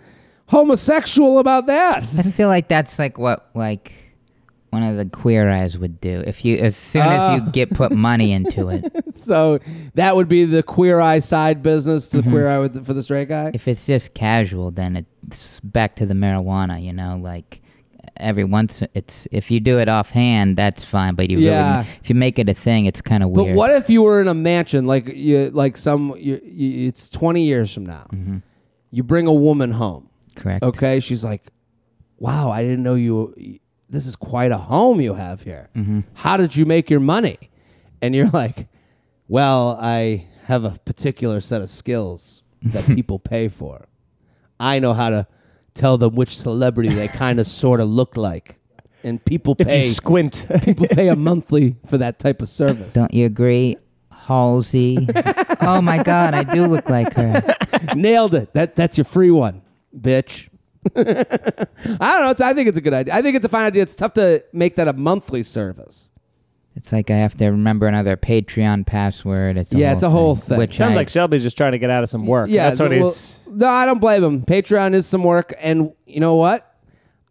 [0.48, 2.04] homosexual about that?
[2.18, 3.94] I feel like that's like what like
[4.72, 7.52] one of the queer eyes would do if you as soon as you oh.
[7.52, 8.86] get put money into it.
[9.14, 9.60] So
[9.94, 12.32] that would be the queer eye side business to mm-hmm.
[12.32, 13.52] queer eye with, for the straight guy.
[13.54, 16.84] If it's just casual, then it's back to the marijuana.
[16.84, 17.62] You know, like
[18.18, 21.16] every once it's if you do it offhand, that's fine.
[21.16, 21.78] But you Yeah.
[21.80, 23.50] really if you make it a thing, it's kind of weird.
[23.50, 27.10] But what if you were in a mansion, like you, like some, you, you, it's
[27.10, 28.08] twenty years from now.
[28.14, 28.38] Mm-hmm.
[28.92, 30.10] You bring a woman home.
[30.36, 30.64] Correct.
[30.64, 31.52] Okay, she's like,
[32.18, 33.60] "Wow, I didn't know you.
[33.90, 35.70] This is quite a home you have here.
[35.76, 36.02] Mm-hmm.
[36.14, 37.38] How did you make your money?"
[38.02, 38.68] And you're like,
[39.28, 43.88] "Well, I have a particular set of skills that people pay for.
[44.60, 45.28] I know how to
[45.74, 48.58] tell them which celebrity they kind of sort of look like,
[49.04, 52.94] and people if pay you squint, people pay a monthly for that type of service."
[52.94, 53.78] Don't you agree,
[54.12, 55.08] Halsey?
[55.62, 57.56] oh my God, I do look like her.
[57.96, 58.54] Nailed it.
[58.54, 59.62] That that's your free one,
[59.98, 60.50] bitch.
[60.96, 62.30] I don't know.
[62.32, 63.14] It's, I think it's a good idea.
[63.14, 63.84] I think it's a fine idea.
[63.84, 66.11] It's tough to make that a monthly service.
[66.76, 69.58] It's like I have to remember another Patreon password.
[69.58, 70.58] It's a Yeah, it's a whole thing.
[70.58, 72.50] Which Sounds I- like Shelby's just trying to get out of some work.
[72.50, 73.40] Yeah, that's what well, he's.
[73.48, 74.42] No, I don't blame him.
[74.44, 76.76] Patreon is some work, and you know what?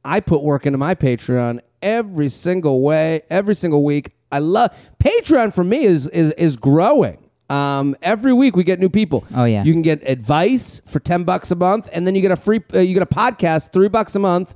[0.04, 4.12] I put work into my Patreon every single way, every single week.
[4.30, 5.54] I love Patreon.
[5.54, 7.18] For me, is is is growing.
[7.48, 9.24] Um, every week we get new people.
[9.34, 9.64] Oh, yeah.
[9.64, 12.60] you can get advice for ten bucks a month, and then you get a free,
[12.72, 14.54] uh, you get a podcast three bucks a month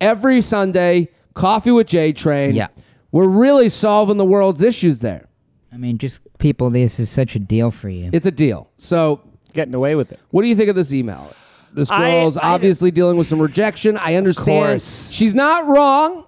[0.00, 1.08] every Sunday.
[1.32, 2.54] Coffee with J Train.
[2.54, 2.68] Yeah.
[3.16, 5.26] We're really solving the world's issues there.
[5.72, 6.68] I mean, just people.
[6.68, 8.10] This is such a deal for you.
[8.12, 8.68] It's a deal.
[8.76, 9.22] So
[9.54, 10.20] getting away with it.
[10.32, 11.32] What do you think of this email?
[11.72, 13.96] This I- girl's I- obviously dealing with some rejection.
[13.96, 14.46] I understand.
[14.68, 15.08] course.
[15.10, 16.25] She's not wrong.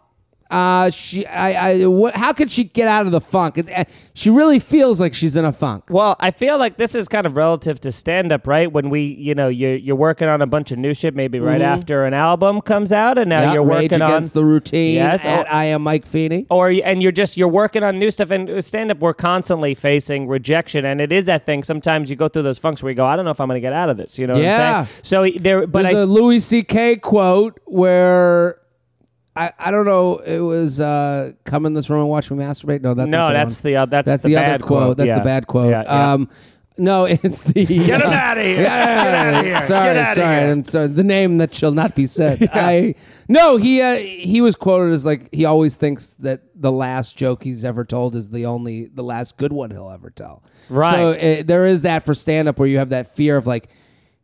[0.51, 3.59] Uh, she, I, I, what, how could she get out of the funk?
[3.59, 3.85] Uh,
[4.15, 5.85] she really feels like she's in a funk.
[5.91, 8.71] Well, I feel like this is kind of relative to stand up, right?
[8.73, 11.61] When we, you know, you're, you're working on a bunch of new shit, maybe right
[11.61, 14.95] after an album comes out, and now you're working on the routine.
[14.95, 16.47] Yes, at or- I am Mike Feeney.
[16.51, 20.27] or and you're just you're working on new stuff and stand up we're constantly facing
[20.29, 23.05] rejection and it is that thing sometimes you go through those funks where you go
[23.05, 24.81] i don't know if i'm going to get out of this you know what Yeah.
[24.81, 25.01] i'm saying
[25.35, 26.97] so there but There's I, a Louis C.K.
[26.97, 28.59] quote where
[29.39, 30.19] I, I don't know.
[30.19, 32.81] It was uh, come in this room and watch me masturbate.
[32.83, 33.71] No, that's No, the that's one.
[33.73, 34.83] the, uh, that's that's the the, bad other quote.
[34.83, 34.97] quote.
[34.97, 35.19] That's Yeah.
[35.19, 35.71] the bad quote.
[35.71, 36.13] Yeah, yeah.
[36.13, 36.29] Um,
[36.77, 38.63] no, it's the Get him uh, out of here.
[38.63, 39.61] Yeah, Get out of here.
[39.63, 40.51] Sorry, sorry.
[40.51, 40.87] I'm sorry.
[40.89, 42.49] The name that shall not be said.
[42.53, 42.95] I
[43.29, 43.57] no.
[43.57, 47.65] He uh, he was quoted as like he always thinks that the last joke he's
[47.65, 50.43] ever told is the only the last good one he'll ever tell.
[50.69, 50.91] Right.
[50.93, 53.69] So uh, there is that for stand up where you have that fear of like,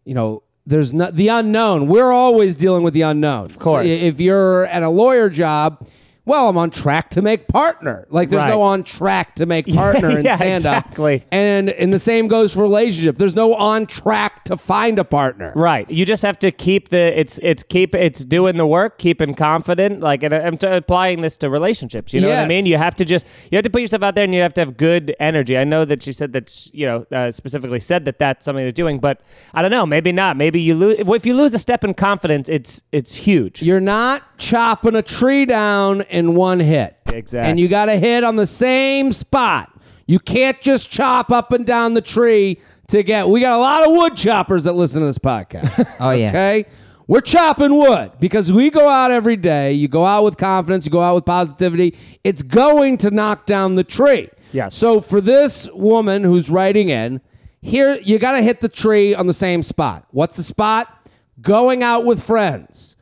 [0.05, 0.43] you know.
[0.67, 1.89] There's not the unknown.
[1.89, 3.47] We're always dealing with the unknown.
[3.47, 3.87] Of course.
[3.87, 5.87] if you're at a lawyer job,
[6.27, 8.07] well, I'm on track to make partner.
[8.11, 8.49] Like there's Right.
[8.49, 10.87] no on track to make partner in Yeah, stand up.
[10.87, 11.25] exactly.
[11.31, 13.19] And and the same goes for relationship.
[13.19, 15.53] There's no on track to find a partner.
[15.57, 19.35] right you just have to keep the it's it's keep it's doing the work keeping
[19.35, 22.77] confident like and i'm t- applying this to relationships you know what i mean you
[22.77, 24.77] have to just you have to put yourself out there and you have to have
[24.77, 28.45] good energy i know that she said that you know uh, specifically said that that's
[28.45, 29.21] something they're doing but
[29.55, 32.49] i don't know maybe not maybe you lose if you lose a step in confidence
[32.49, 36.97] it's it's huge You're not chopping a tree down in one hit.
[37.13, 37.51] Exactly.
[37.51, 39.71] And you got to hit on the same spot.
[40.07, 43.29] You can't just chop up and down the tree to get.
[43.29, 45.95] We got a lot of wood choppers that listen to this podcast.
[46.01, 46.29] Oh, yeah.
[46.29, 46.67] Okay?
[47.07, 49.73] We're chopping wood because we go out every day.
[49.73, 51.97] You go out with confidence, you go out with positivity.
[52.23, 54.31] It's going to knock down the tree.
[54.53, 54.75] Yes.
[54.75, 57.21] So for this woman who's writing in,
[57.61, 60.07] here you got to hit the tree on the same spot.
[60.13, 61.09] What's the spot?
[61.43, 62.97] Going out with friends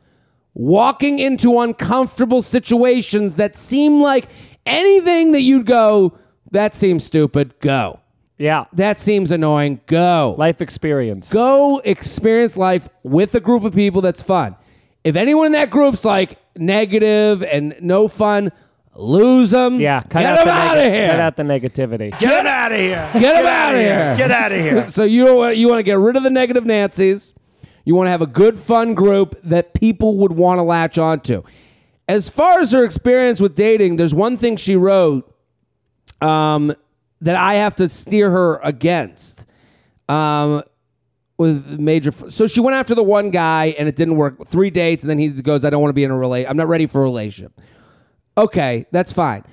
[0.53, 4.27] walking into uncomfortable situations that seem like
[4.65, 6.17] anything that you'd go,
[6.51, 7.99] that seems stupid, go.
[8.37, 10.35] yeah That seems annoying, go.
[10.37, 14.55] life experience Go experience life with a group of people that's fun.
[15.03, 18.51] If anyone in that group's like negative and no fun,
[18.95, 19.79] lose them.
[19.79, 21.07] yeah cut get out them the out neg- of here.
[21.09, 23.09] cut out the negativity Get him out of here.
[23.13, 24.15] Get him out of here.
[24.17, 24.87] Get out of here.
[24.97, 27.33] So you want, you want to get rid of the negative Nancy's.
[27.85, 31.43] You want to have a good, fun group that people would want to latch onto.
[32.07, 35.33] As far as her experience with dating, there's one thing she wrote
[36.21, 36.73] um,
[37.21, 39.45] that I have to steer her against.
[40.09, 40.63] Um,
[41.37, 44.47] with major, so she went after the one guy and it didn't work.
[44.47, 46.45] Three dates, and then he goes, "I don't want to be in a relate.
[46.45, 47.59] I'm not ready for a relationship."
[48.37, 49.43] Okay, that's fine.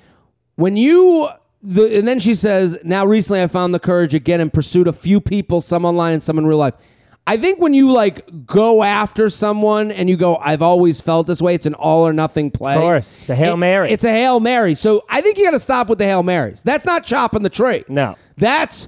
[0.55, 1.29] When you
[1.63, 4.93] the and then she says, "Now recently I found the courage again and pursued a
[4.93, 6.75] few people, some online and some in real life."
[7.27, 11.41] I think when you like go after someone and you go, "I've always felt this
[11.41, 12.73] way," it's an all or nothing play.
[12.75, 13.19] Of course.
[13.21, 13.91] It's a Hail It- Mary.
[13.91, 14.73] It's a hail mary.
[14.75, 16.63] So I think you got to stop with the hail marys.
[16.63, 17.83] That's not chopping the tree.
[17.87, 18.15] No.
[18.37, 18.87] that's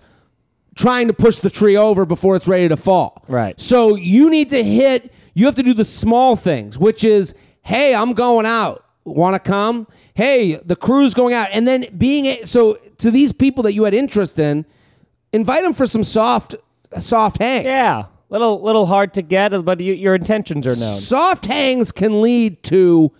[0.76, 3.24] trying to push the tree over before it's ready to fall.
[3.28, 3.60] Right.
[3.62, 7.94] So you need to hit, you have to do the small things, which is, hey,
[7.94, 8.84] I'm going out.
[9.06, 9.86] Want to come?
[10.16, 11.50] Hey, the crew's going out.
[11.54, 14.66] And then being, a, so to these people that you had interest in,
[15.32, 16.56] invite them for some soft,
[17.00, 17.66] soft hangs.
[17.66, 22.22] yeah little little hard to get but you, your intentions are known Soft hangs can
[22.22, 23.12] lead to,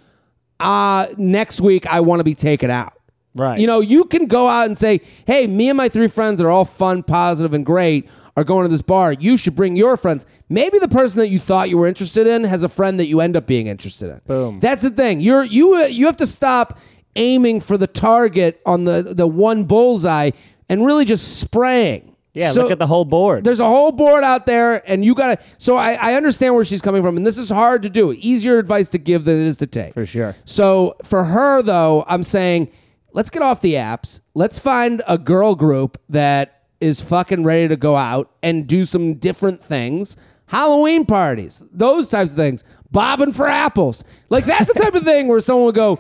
[0.60, 2.94] uh, next week I want to be taken out.
[3.36, 6.40] right You know, you can go out and say, hey, me and my three friends
[6.40, 9.14] that are all fun, positive, and great are going to this bar.
[9.14, 10.26] You should bring your friends.
[10.50, 13.22] Maybe the person that you thought you were interested in has a friend that you
[13.22, 14.22] end up being interested in.
[14.26, 14.60] Boom.
[14.60, 15.20] That's the thing.
[15.20, 16.80] You're you uh, you have to stop
[17.16, 20.32] aiming for the target on the the one bullseye
[20.70, 22.13] and really just spraying.
[22.34, 25.16] Yeah So- look at the whole board there's a whole board out there, and you
[25.16, 25.42] gotta.
[25.58, 28.12] So I, I understand where she's coming from, and this is hard to do.
[28.14, 29.94] Easier advice to give than it is to take.
[29.94, 30.36] For sure.
[30.46, 32.70] So for her though, I'm saying
[33.14, 34.20] let's get off the apps.
[34.34, 39.14] Let's find a girl group that is fucking ready to go out and do some
[39.16, 40.18] different things.
[40.48, 42.64] Halloween parties, those types of things.
[42.92, 46.00] Bobbing for apples, like that's the type of thing where someone would go,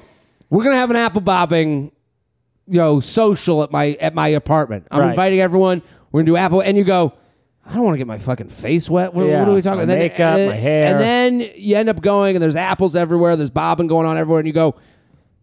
[0.49, 1.91] "We're gonna have an apple bobbing
[2.67, 4.87] you know social at my at my apartment.
[4.91, 5.09] I'm Right.
[5.09, 5.81] inviting everyone.
[6.13, 7.11] We're gonna do Apple, and you go.
[7.65, 9.13] I don't want to get my fucking face wet.
[9.13, 9.77] What, Yeah, what are we talking?
[9.77, 10.85] my and then, makeup, uh, my hair.
[10.87, 13.37] and then you end up going, and there's apples everywhere.
[13.37, 14.75] There's bobbing going on everywhere, and you go,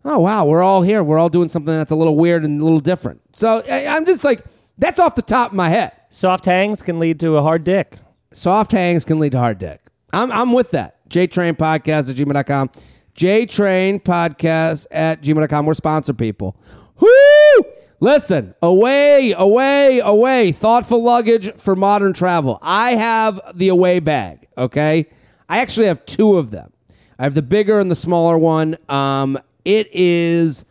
[0.05, 1.03] "Oh wow, we're all here.
[1.03, 4.05] We're all doing something that's a little weird and a little different." So I, I'm
[4.05, 4.45] just like,
[4.77, 5.93] that's off the top of my head.
[6.11, 7.97] Soft hangs can lead to a hard dick.
[8.33, 9.81] Soft hangs can lead to hard dick.
[10.13, 11.09] I'm, I'm with that.
[11.09, 12.71] JTrain Podcast at gmail.com.
[13.17, 15.65] JTrain Podcast at gmail.com.
[15.67, 16.55] We're sponsor people.
[17.01, 17.65] Woo!
[18.01, 20.53] Listen, away, away, away.
[20.53, 22.59] Thoughtful luggage for modern travel.
[22.63, 25.07] I have the away bag, okay?
[25.49, 26.73] I actually have two of them.
[27.19, 28.79] I have the bigger and the smaller one.
[28.89, 30.65] Um, it is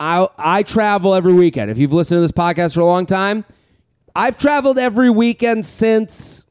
[0.00, 1.70] I I travel every weekend.
[1.70, 3.44] If you've listened to this podcast for a long time,
[4.16, 6.46] I've traveled every weekend since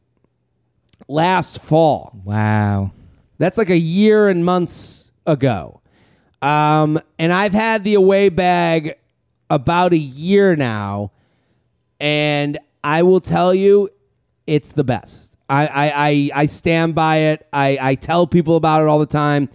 [1.08, 2.15] last fall.
[2.23, 2.91] Wow.
[3.39, 5.82] That's like a year and months ago.
[6.41, 8.95] Um, and I've had the away bag
[9.50, 11.12] about a year now,
[12.00, 13.90] and I will tell you,
[14.48, 15.36] it's the best.
[15.50, 17.48] I I, I, I stand by it.
[17.52, 19.50] I, I tell people about it all the time.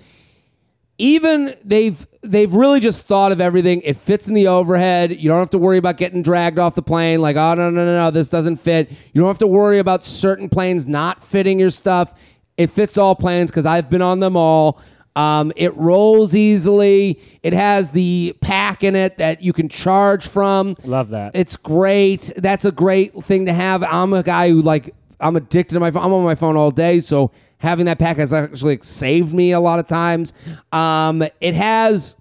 [0.99, 3.81] Even they've they've really just thought of everything.
[3.83, 5.11] It fits in the overhead.
[5.21, 7.21] You don't have to worry about getting dragged off the plane.
[7.21, 8.91] Like, oh no no no no, this doesn't fit.
[9.13, 12.15] You don't have to worry about certain planes not fitting your stuff.
[12.57, 14.81] It fits all planes because I've been on them all.
[15.17, 17.21] Um, it rolls easily.
[17.43, 20.77] It has the pack in it that you can charge from.
[20.85, 21.33] Love that.
[21.35, 22.33] It's great.
[22.37, 23.83] That's a great thing to have.
[23.85, 26.03] I'm a guy who like I'm addicted to my phone.
[26.03, 29.53] I'm on my phone all day, so having that pack has actually like, saved me
[29.53, 30.33] a lot of times.
[30.73, 32.17] Um, it has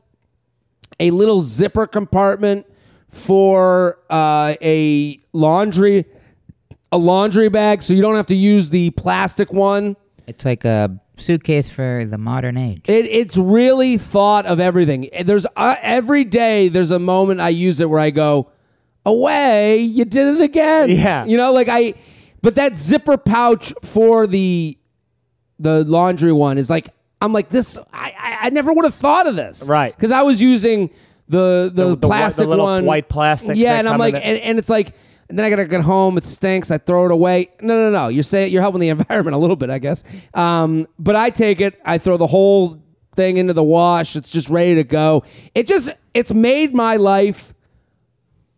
[1.00, 2.68] a little zipper compartment
[3.10, 6.06] for uh, a laundry
[6.92, 9.98] a laundry bag, so you don't have to use the plastic one.
[10.28, 12.82] It's like a suitcase for the modern age.
[12.86, 15.10] It, it's really thought of everything.
[15.24, 18.50] There's uh, every day there's a moment I use it where I go,
[19.06, 20.90] away, you did it again.
[20.90, 21.26] Yeah.
[21.26, 21.94] you know, like I.
[22.42, 24.78] But that zipper pouch for the
[25.60, 26.90] the laundry one is like
[27.22, 27.78] I'm like this.
[27.94, 29.68] I I, I never would have thought of this.
[29.68, 29.96] Right.
[29.96, 30.90] Because I was using
[31.30, 34.16] the the, The- the whi- the plastic little one, white plastic Yeah, and I'm like,
[34.16, 34.94] and, and it's like.
[35.30, 36.18] And then I gotta get home.
[36.18, 36.70] It stinks.
[36.72, 37.50] I throw it away.
[37.62, 38.08] No, no, no.
[38.10, 40.04] You're saying you're helping the environment a little bit, I guess.
[40.34, 41.80] Um, but I take it.
[41.86, 42.82] I throw the whole
[43.16, 44.16] thing into the wash.
[44.16, 45.24] It's just ready to go.
[45.56, 47.54] It just it's made my life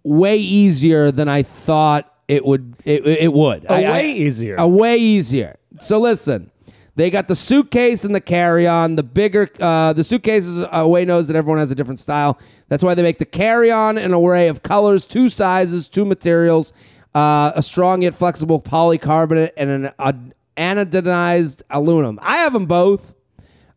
[0.03, 2.75] way easier than I thought it would.
[2.85, 3.65] It, it would.
[3.65, 4.55] A I- I- way easier.
[4.57, 5.57] A way easier.
[5.79, 6.51] So listen,
[6.95, 8.95] they got the suitcase and the carry-on.
[8.95, 12.39] The bigger, uh, the suitcase is a way knows that everyone has a different style.
[12.69, 16.71] That's why they make the carry-on an array of colors, two sizes, two materials,
[17.13, 20.13] uh, a strong yet flexible polycarbonate, and an uh,
[20.57, 22.17] anodized aluminum.
[22.21, 23.13] I have them both,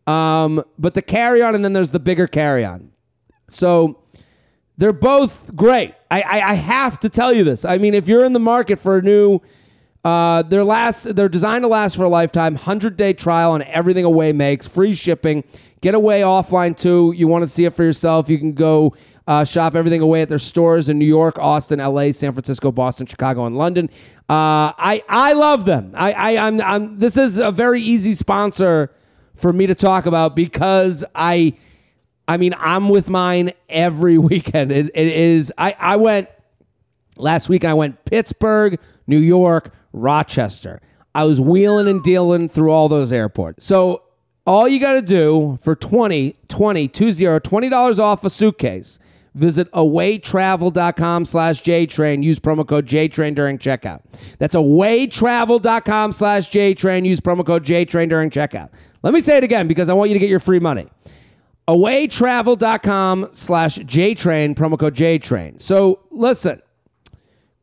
[0.07, 2.93] um, but the carry-on and then there's the bigger carry-on.
[3.49, 4.05] So
[4.77, 5.95] they're both great.
[6.11, 7.65] I, I, I have to tell you this.
[7.65, 9.41] I mean, if you're in the market for a new,
[10.05, 12.55] uh, they're last, they're designed to last for a lifetime.
[12.55, 15.45] Hundred day trial on everything Away makes, free shipping.
[15.81, 17.13] Get Away offline too.
[17.17, 18.29] You want to see it for yourself?
[18.29, 22.13] You can go uh, shop everything Away at their stores in New York, Austin, L.A.,
[22.13, 23.91] San Francisco, Boston, Chicago, and London.
[24.29, 25.93] Uh, I I love them.
[25.95, 28.91] I, I I'm, I'm this is a very easy sponsor
[29.35, 31.55] for me to talk about because I.
[32.31, 34.71] I mean, I'm with mine every weekend.
[34.71, 35.51] It, it is.
[35.57, 36.29] I, I went
[37.17, 37.65] last week.
[37.65, 40.81] I went Pittsburgh, New York, Rochester.
[41.15, 43.67] I was wheeling and dealing through all those airports.
[43.67, 44.03] So
[44.47, 48.99] all you got to do for 20, 20, 20, $20 off a suitcase,
[49.35, 52.23] visit awaytravel.com slash JTrain.
[52.23, 54.03] Use promo code JTrain during checkout.
[54.39, 57.07] That's awaytravel.com slash JTrain.
[57.07, 58.71] Use promo code JTrain during checkout.
[59.03, 60.89] Let me say it again because I want you to get your free money
[61.69, 66.61] awaytravel.com slash jtrain promo code jtrain so listen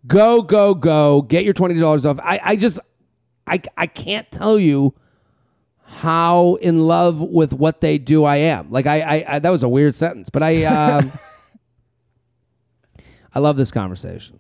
[0.08, 2.80] go go go get your $20 off i, I just
[3.48, 4.96] I, I can't tell you
[5.84, 9.64] how in love with what they do i am like i, I, I that was
[9.64, 11.12] a weird sentence but i um,
[13.34, 14.40] i love this conversation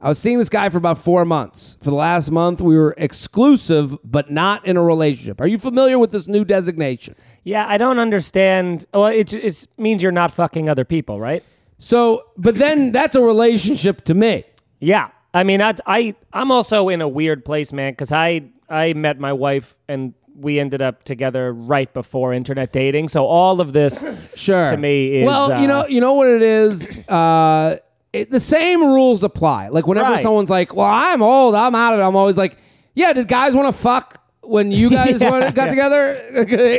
[0.00, 1.78] I was seeing this guy for about four months.
[1.80, 5.40] For the last month, we were exclusive, but not in a relationship.
[5.40, 7.14] Are you familiar with this new designation?
[7.42, 8.84] yeah, I don't understand.
[8.92, 11.42] Well, it it means you're not fucking other people, right?
[11.78, 14.44] So, but then that's a relationship to me.
[14.80, 18.92] Yeah, I mean, I, I I'm also in a weird place, man, because I I
[18.94, 23.08] met my wife and we ended up together right before internet dating.
[23.08, 24.04] So all of this,
[24.34, 24.66] Sure.
[24.68, 26.96] To me is, well, you uh, know, you know what it is.
[27.08, 27.76] Uh,
[28.12, 29.68] it, the same rules apply.
[29.68, 30.20] Like whenever Right.
[30.22, 32.56] someone's like, "Well, I'm old, I'm out of it," I'm always like,
[32.94, 35.70] "Yeah, did guys want to fuck when you guys Yeah, went- got yeah.
[35.70, 36.12] together?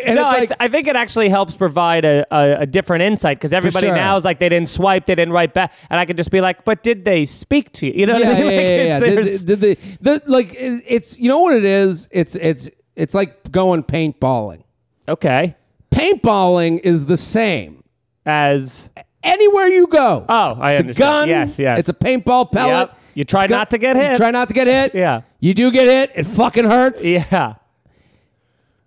[0.05, 2.65] and no, it's I, like, th- I think it actually helps provide a, a, a
[2.65, 3.95] different insight because everybody sure.
[3.95, 6.41] now is like they didn't swipe, they didn't write back, and I could just be
[6.41, 7.93] like, but did they speak to you?
[7.93, 8.47] You know yeah, what I yeah, mean?
[8.47, 9.15] Like, yeah, it's- yeah.
[9.15, 12.07] there's- The, the, the, the- like it's you know what it is.
[12.11, 14.63] It's it's it's like going paintballing.
[15.07, 15.55] okay,
[15.91, 17.83] Paintballing is the same
[18.25, 18.89] as
[19.25, 20.25] anywhere you go.
[20.29, 20.97] oh, I it's a understand.
[20.97, 21.29] gun.
[21.29, 21.79] Yes, yes.
[21.79, 22.89] It's a paintball pellet.
[22.89, 22.99] Yep.
[23.15, 24.11] You try not to get hit.
[24.11, 24.93] You try not to get hit.
[24.95, 25.21] Yeah.
[25.39, 26.11] You do get hit.
[26.15, 27.05] It fucking hurts.
[27.05, 27.55] yeah,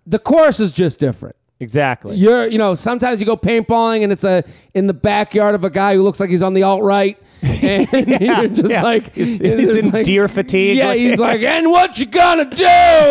[0.05, 1.35] The course is just different.
[1.59, 2.15] exactly.
[2.15, 5.69] You're, you know, sometimes you go paintballing and it's a in the backyard of a
[5.69, 7.87] guy who looks like he's on the alt right, and
[8.21, 8.83] you're just yeah.
[8.83, 12.65] like He's- he's in deer fatigue, Yeah, like- he's like, and what you gonna do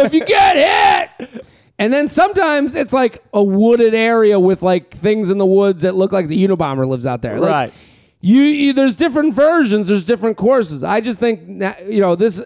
[0.07, 1.45] if you get hit?
[1.79, 5.95] And then sometimes it's like a wooded area with like things in the woods that
[5.95, 7.39] look like the Unabomber lives out there.
[7.39, 7.73] Like, Right.
[8.21, 9.87] You, you there's different versions.
[9.87, 10.83] There's different courses.
[10.83, 12.43] I just think you know this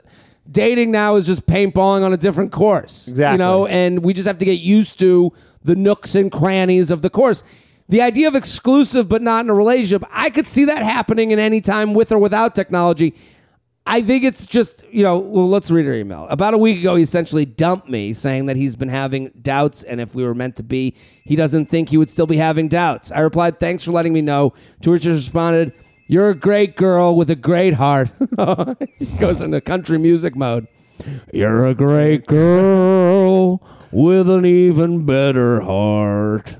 [0.50, 3.08] dating now is just paintballing on a different course.
[3.08, 3.34] Exactly.
[3.34, 5.32] You know, and we just have to get used to
[5.64, 7.42] the nooks and crannies of the course.
[7.88, 11.38] The idea of exclusive but not in a relationship, I could see that happening in
[11.38, 13.14] any time with or without technology.
[13.84, 16.26] I think it's just, you know, well, let's read her email.
[16.30, 20.00] About a week ago, he essentially dumped me, saying that he's been having doubts, and
[20.00, 23.10] if we were meant to be, he doesn't think he would still be having doubts.
[23.10, 24.54] I replied, Thanks for letting me know.
[24.82, 25.72] To which he responded,
[26.06, 28.10] You're a great girl with a great heart.
[28.98, 30.68] he goes into country music mode.
[31.32, 33.60] You're a great girl
[33.90, 36.56] with an even better heart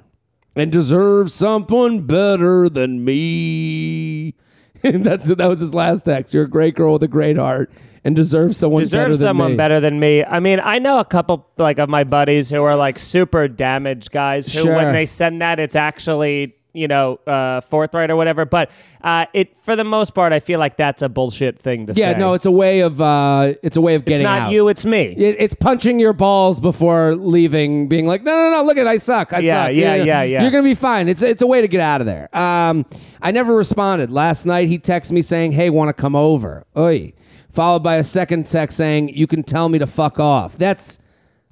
[0.57, 4.35] and deserve someone better than me.
[5.03, 6.35] That's that was his last text.
[6.35, 7.71] You're a great girl with a great heart
[8.05, 9.57] and deserve someone better Deserve than someone me.
[9.57, 10.25] better than me.
[10.25, 14.11] I mean, I know a couple like of my buddies who are like super damaged
[14.11, 14.75] guys who Sure.
[14.77, 18.45] when they send that it's actually you know uh, forthright or whatever.
[18.45, 18.71] But
[19.03, 22.01] uh, it for the most part, I feel like that's a bullshit thing to say.
[22.01, 22.19] Yeah, say.
[22.19, 24.53] no, it's a way of uh, it's a way of getting it's getting not out.
[24.53, 25.15] you, it's me.
[25.17, 28.99] It- it's punching your balls before leaving, being like, no, no, no, look at, I
[28.99, 29.75] suck, I Yeah, suck.
[29.75, 30.43] yeah, yeah, yeah.
[30.43, 31.09] You're gonna be fine.
[31.09, 32.29] It's it's a way to get out of there.
[32.37, 32.87] Um,
[33.21, 34.11] I never responded.
[34.11, 37.13] Last night he texted me saying, "Hey, want to come over?" Oi.
[37.51, 40.99] Followed by a second text saying, "You can tell me to fuck off." That's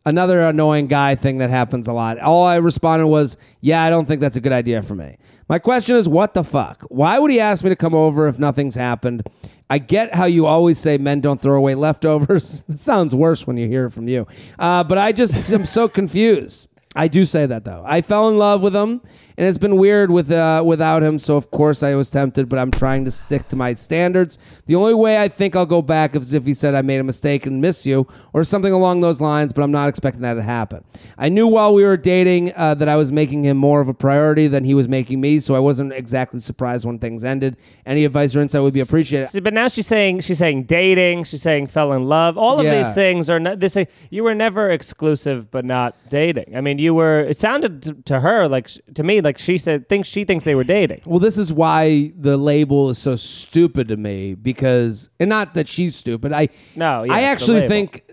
[0.04, 2.18] another annoying guy thing that happens a lot.
[2.18, 5.16] All I responded was, "Yeah, I don't think that's a good idea for me."
[5.50, 6.84] My question is, what the fuck?
[6.90, 9.28] Why would he ask me to come over if nothing's happened?
[9.68, 12.62] I get how you always say men don't throw away leftovers.
[12.68, 14.28] it sounds worse when you hear it from you.
[14.60, 16.68] Uh, but I just am so confused.
[16.94, 17.82] I do say that though.
[17.84, 19.00] I fell in love with him,
[19.40, 21.18] and it's been weird with uh, without him.
[21.18, 24.38] So of course I was tempted, but I'm trying to stick to my standards.
[24.66, 27.04] The only way I think I'll go back is if he said I made a
[27.04, 29.54] mistake and miss you, or something along those lines.
[29.54, 30.84] But I'm not expecting that to happen.
[31.16, 33.94] I knew while we were dating uh, that I was making him more of a
[33.94, 37.56] priority than he was making me, so I wasn't exactly surprised when things ended.
[37.86, 39.42] Any advice or insight would be appreciated.
[39.42, 41.24] But now she's saying she's saying dating.
[41.24, 42.36] She's saying fell in love.
[42.36, 42.82] All of Yeah.
[42.82, 43.78] these things are not, this.
[44.10, 46.54] You were never exclusive, but not dating.
[46.54, 47.20] I mean, you were.
[47.20, 50.54] It sounded to, to her like to me like she said thinks she thinks they
[50.54, 51.02] were dating.
[51.04, 55.68] Well, this is why the label is so stupid to me because, and not that
[55.68, 56.32] she's stupid.
[56.32, 58.04] I No, yeah, I actually think,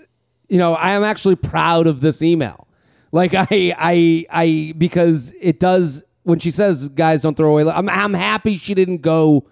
[0.49, 2.68] you know, I am actually proud of this email.
[3.11, 7.89] Like I, I, I, because it does when she says, "Guys, don't throw away." I'm,
[7.89, 9.47] I'm happy she didn't go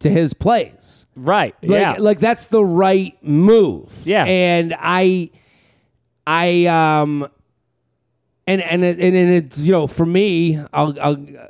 [0.00, 1.06] to his place.
[1.16, 1.54] Right.
[1.62, 1.96] Like, yeah.
[1.98, 3.92] like that's the right move.
[4.04, 4.24] Yeah.
[4.24, 5.30] and I,
[6.26, 7.28] I, um,
[8.48, 11.46] and and it, and it's you know for me, I'll, I'll uh,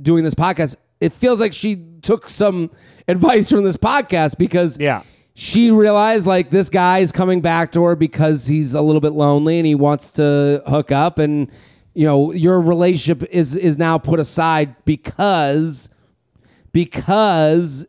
[0.00, 2.70] doing this podcast, it feels like she took some
[3.08, 5.02] advice from this podcast because Yeah.
[5.34, 9.12] she realized like this guy is coming back to her because he's a little bit
[9.12, 11.50] lonely and he wants to hook up and
[11.94, 15.88] you know your relationship is is now put aside because
[16.72, 17.86] because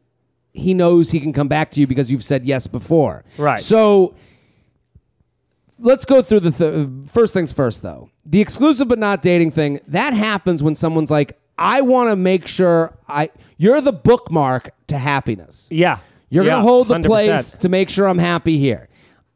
[0.54, 3.24] he knows he can come back to you because you've said yes before.
[3.38, 3.60] Right.
[3.60, 4.16] So
[5.80, 8.10] let's go through the th- first things first though.
[8.26, 12.48] The exclusive but not dating thing, that happens when someone's like I want to make
[12.48, 15.68] sure I you're the bookmark to happiness.
[15.72, 16.00] yeah.
[16.32, 17.06] You're Yeah, going to hold the 100%.
[17.06, 18.88] place to make sure I'm happy here.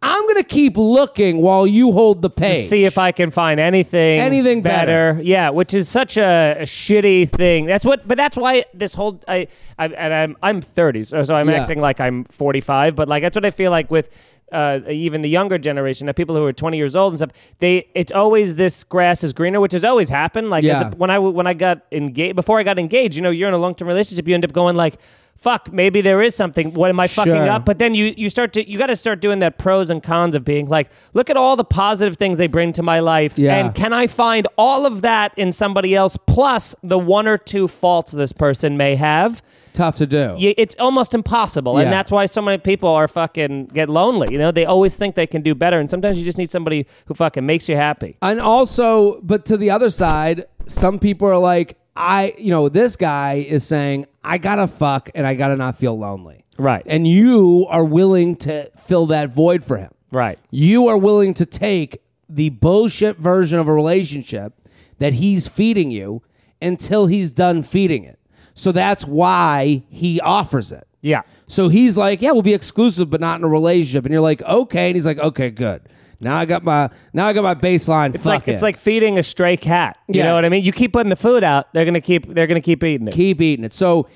[0.06, 2.68] I'm going to keep looking while you hold the page.
[2.68, 5.20] see if I can find anything Anything better.
[5.24, 7.66] Yeah, which is such a, a shitty thing.
[7.66, 9.48] That's what, but that's why this whole I,
[9.80, 11.62] I and I'm I'm 30, so, so I'm Yeah.
[11.62, 12.96] acting like I'm 45.
[12.96, 14.10] But like that's what I feel like with.
[14.52, 17.88] Uh, even the younger generation, the people who are 20 years old and stuff, they
[17.96, 20.52] it's always this grass is greener, which has always happened.
[20.52, 20.90] Like Yeah.
[20.92, 23.56] a- when I when I got engaged, before I got engaged, you know, you're in
[23.56, 25.00] a long term relationship, you end up going like,
[25.38, 26.74] "Fuck, maybe there is something.
[26.74, 27.50] What am I fucking Sure.
[27.50, 30.02] up?" But then you you start to you got to start doing that pros and
[30.02, 33.38] cons of being like, look at all the positive things they bring to my life,
[33.38, 33.56] Yeah.
[33.58, 37.68] and can I find all of that in somebody else plus the one or two
[37.68, 39.42] faults this person may have?
[39.74, 40.36] Tough to do.
[40.38, 41.86] You, it's almost impossible, Yeah.
[41.86, 44.28] and that's why so many people are fucking get lonely.
[44.32, 46.86] You know, they always think they can do better, and sometimes you just need somebody
[47.08, 48.16] who fucking makes you happy.
[48.22, 52.96] And also, but to the other side, some people are like, I, you know, this
[52.96, 56.46] guy is saying, I gotta fuck and I gotta not feel lonely.
[56.58, 56.84] Right.
[56.86, 59.92] And you are willing to fill that void for him.
[60.12, 60.40] Right.
[60.52, 64.54] You are willing to take the bullshit version of a relationship
[65.00, 66.22] that he's feeding you
[66.62, 68.20] until he's done feeding it.
[68.54, 70.88] So that's why he offers it.
[71.02, 71.24] Yeah.
[71.48, 74.42] So he's like, "Yeah, we'll be exclusive, but not in a relationship." And you're like,
[74.44, 75.82] "Okay." And he's like, "Okay, good.
[76.24, 78.16] Now I got my now I got my baseline.
[78.16, 78.52] It's Fuck like it.
[78.54, 79.98] it's like feeding a stray cat.
[80.08, 80.26] You Yeah.
[80.28, 80.64] know what I mean?
[80.64, 83.14] You keep putting the food out, they're gonna keep they're gonna keep eating it.
[83.14, 84.08] keep eating it." So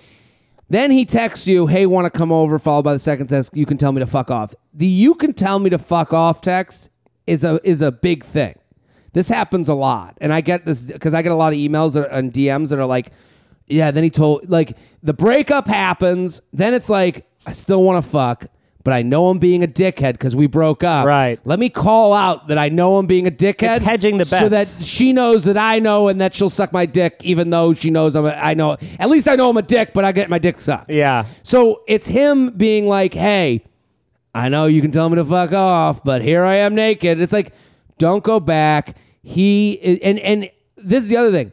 [0.70, 3.66] then he texts you, "Hey, want to come over?" Followed by the second text, "You
[3.66, 6.89] can tell me to fuck off." The "You can tell me to fuck off" text
[7.26, 8.55] is a is a big thing.
[9.14, 11.93] This happens a lot, and I get this because I get a lot of emails
[11.93, 13.12] that and DMs that are like,
[13.68, 16.41] "Yeah." Then he told like the breakup happens.
[16.53, 18.47] Then it's like I still want to fuck,
[18.88, 21.05] but I know I'm being a dickhead because we broke up.
[21.05, 21.41] Right.
[21.43, 23.75] Let me call out that I know I'm being a dickhead.
[23.75, 24.39] It's hedging the bets.
[24.39, 27.73] so that she knows that I know, and that she'll suck my dick, even though
[27.73, 28.25] she knows I'm.
[28.25, 28.77] A, I know.
[28.97, 30.93] At least I know I'm a dick, but I get my dick sucked.
[30.93, 31.23] Yeah.
[31.43, 33.65] So it's him being like, "Hey,
[34.33, 37.33] I know you can tell me to fuck off, but here I am naked." It's
[37.33, 37.51] like,
[37.97, 38.95] don't go back.
[39.21, 41.51] He and and this is the other thing.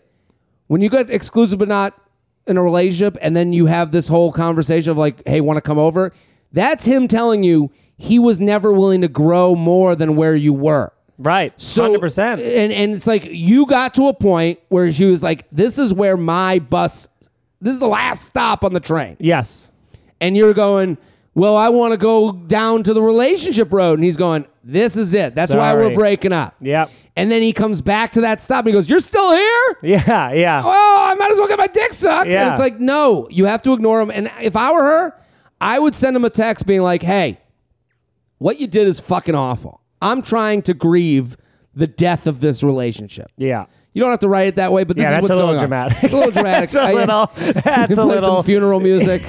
[0.69, 2.01] When you get exclusive but not
[2.47, 5.63] in a relationship, and then you have this whole conversation of like, "Hey, want to
[5.63, 6.13] come over?"
[6.55, 10.93] That's him telling you he was never willing to grow more than where you were.
[11.19, 11.53] Right.
[11.61, 12.41] So Hundred percent.
[12.41, 15.93] And and it's like you got to a point where she was like, "This is
[15.95, 17.09] where my bus.
[17.61, 19.71] This is the last stop on the train." Yes.
[20.21, 20.97] and you're going,
[21.35, 23.95] well, I want to go down to the relationship road.
[23.95, 25.35] And he's going, this is it.
[25.35, 26.55] That's why we're breaking up.
[26.61, 26.91] Yep.
[27.17, 29.79] And then he comes back to that stop and he goes, you're still here?
[29.83, 30.33] Yeah.
[30.33, 30.63] Yeah.
[30.65, 32.29] Oh, I might as well get my dick sucked.
[32.29, 32.43] Yeah.
[32.43, 34.11] And it's like, no, you have to ignore him.
[34.13, 35.21] And if I were her,
[35.61, 37.39] I would send him a text being like, hey,
[38.39, 39.81] what you did is fucking awful.
[40.03, 41.37] I'm trying to grieve
[41.75, 43.31] the death of this relationship.
[43.37, 43.67] Yeah.
[43.95, 45.37] You don't have to write it that way, but this Yeah, is that's what's a
[45.37, 45.69] little going on.
[45.69, 46.05] dramatic.
[46.05, 46.71] It's a little dramatic.
[46.73, 47.31] That's a I- little.
[47.63, 48.37] That's a little.
[48.37, 49.23] some funeral music.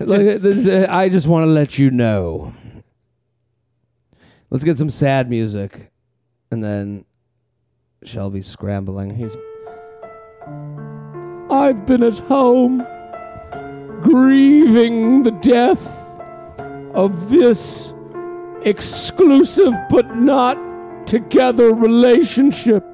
[0.00, 2.52] This, uh, I just want to let you know.
[4.50, 5.90] Let's get some sad music,
[6.52, 7.04] and then
[8.04, 9.14] Shelby's scrambling.
[9.14, 9.36] He's
[11.50, 12.86] I've been at home
[14.02, 15.86] grieving the death
[16.94, 17.94] of this
[18.62, 20.56] exclusive but not
[21.06, 22.84] together relationship.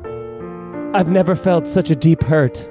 [0.94, 2.68] I've never felt such a deep hurt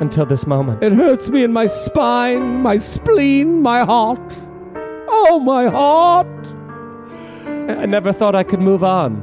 [0.00, 0.82] until this moment.
[0.82, 4.38] It hurts me in my spine, my spleen, my heart.
[5.08, 6.26] Oh, my heart.
[7.78, 9.22] I never thought I could move on.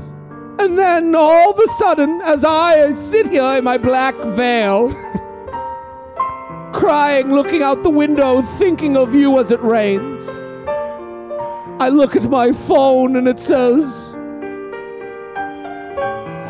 [0.60, 4.90] And then all of a sudden, as I sit here in my black veil,
[6.76, 10.28] crying, looking out the window, thinking of you as it rains,
[11.80, 14.12] I look at my phone and it says,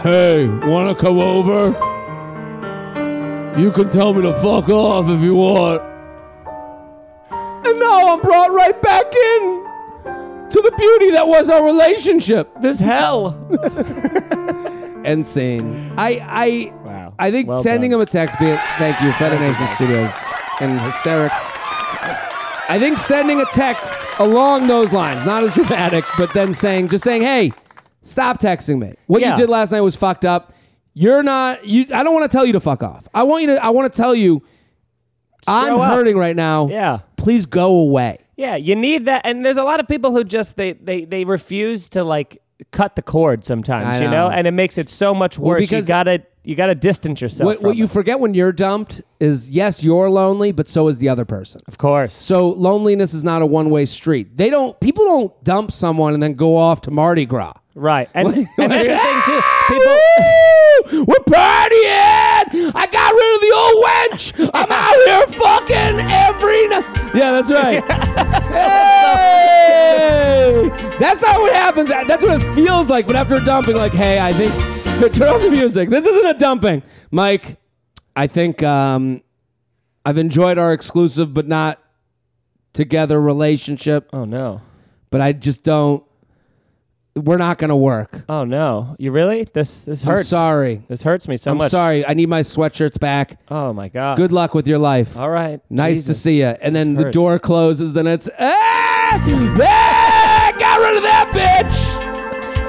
[0.02, 1.70] Hey, wanna come over?
[3.60, 5.82] You can tell me to fuck off if you want.
[7.68, 9.64] And now I'm brought right back in
[10.50, 12.50] to the beauty that was our relationship.
[12.62, 13.38] This hell.
[15.06, 15.94] End scene.
[15.98, 16.74] I I
[17.20, 17.26] Wow.
[17.26, 18.00] I think Well sending done.
[18.02, 20.14] him a text being thank you, Federation Studios
[20.62, 21.44] and hysterics.
[22.68, 27.04] I think sending a text along those lines, not as dramatic, but then saying just
[27.04, 27.52] saying, hey,
[28.02, 28.96] stop texting me.
[29.08, 29.32] What Yeah.
[29.32, 30.52] you did last night was fucked up.
[30.94, 33.08] You're not you I don't want to tell you to fuck off.
[33.14, 34.42] I want you to I want to tell you
[35.48, 35.94] I'm grow up.
[35.94, 36.68] hurting right now.
[36.70, 37.00] Yeah.
[37.18, 38.18] Please go away.
[38.38, 41.24] Yeah, you need that, and there's a lot of people who just they they they
[41.24, 42.42] refuse to like
[42.72, 44.30] cut the cord sometimes, I you know, know.
[44.30, 45.62] and it makes it so much worse.
[45.62, 47.46] you because- gotta you gotta distance yourself.
[47.46, 51.10] What, what you forget when you're dumped is yes, you're lonely, but so is the
[51.10, 51.62] other person.
[51.68, 52.14] of course.
[52.14, 54.38] So loneliness is not a one way street.
[54.38, 57.54] They don't people don't dump someone and then go off to Mardi Gras.
[57.74, 58.28] Right, and,
[58.58, 59.42] and that's the thing too.
[59.68, 61.06] People!
[61.08, 62.72] We're partying!
[62.76, 64.34] I got rid of the old wench!
[64.54, 66.86] I'm out here fucking every night!
[67.16, 67.84] Yeah, that's right.
[69.66, 70.70] hey!
[71.00, 71.90] That's not what happens.
[71.90, 73.08] That's what it feels like.
[73.08, 74.54] But after dumping, like, hey, I think
[75.00, 75.90] turn off the music.
[75.90, 76.84] This isn't a dumping.
[77.12, 77.58] Mike,
[78.16, 79.22] I think um,
[80.06, 81.82] I've enjoyed our exclusive but not
[82.74, 84.62] together relationship, oh no,
[85.10, 86.04] but I just don't
[87.16, 88.24] we're not gonna work.
[88.28, 89.46] oh no, you really?
[89.54, 90.28] This this I'm hurts.
[90.28, 90.84] sorry.
[90.90, 91.54] This hurts me so much.
[91.54, 91.72] I'm much.
[91.72, 92.06] sorry.
[92.06, 93.40] I need my sweatshirts back.
[93.50, 94.18] Oh my god.
[94.18, 95.18] Good luck with your life.
[95.18, 95.62] All right.
[95.70, 96.22] Nice to Jesus.
[96.22, 96.48] see you.
[96.48, 97.14] And then This the hurts.
[97.14, 98.52] door closes and it's ah,
[99.64, 102.05] ah got rid of that bitch.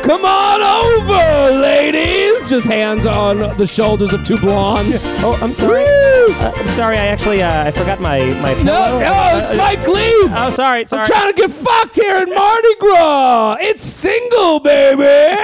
[0.07, 2.49] Come on over, ladies.
[2.49, 5.05] Just hands on the shoulders of two blondes.
[5.25, 5.85] Oh, I'm sorry.
[5.85, 6.97] Uh, I'm sorry.
[6.97, 9.01] I actually uh, I forgot my my No, pillow.
[9.01, 10.31] no, Uh, uh, Mike, leave.
[10.33, 10.85] Oh, sorry.
[10.85, 11.01] Sorry.
[11.03, 13.57] I'm trying to get fucked here in Mardi Gras.
[13.61, 15.37] It's single, baby.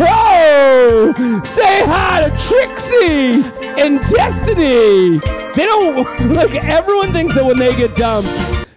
[0.00, 3.42] Oh, say hi to Trixie
[3.80, 5.18] and Destiny.
[5.54, 8.28] They don't like everyone thinks that when they get dumped,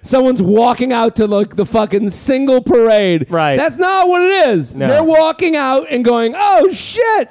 [0.01, 3.29] someone's walking out to like the fucking single parade.
[3.29, 3.55] Right.
[3.55, 4.75] That's not what it is.
[4.75, 4.87] No.
[4.87, 7.29] They're walking out and going, "Oh shit."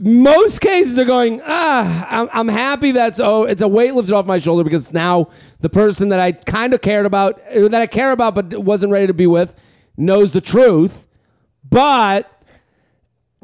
[0.00, 4.26] most cases are going, ah, I'm, I'm happy that's, oh, it's a weight lifted off
[4.26, 5.28] my shoulder because now
[5.60, 8.92] the person that I kind of cared about, uh, that I care about but wasn't
[8.92, 9.54] ready to be with,
[9.96, 11.06] knows the truth.
[11.68, 12.30] But,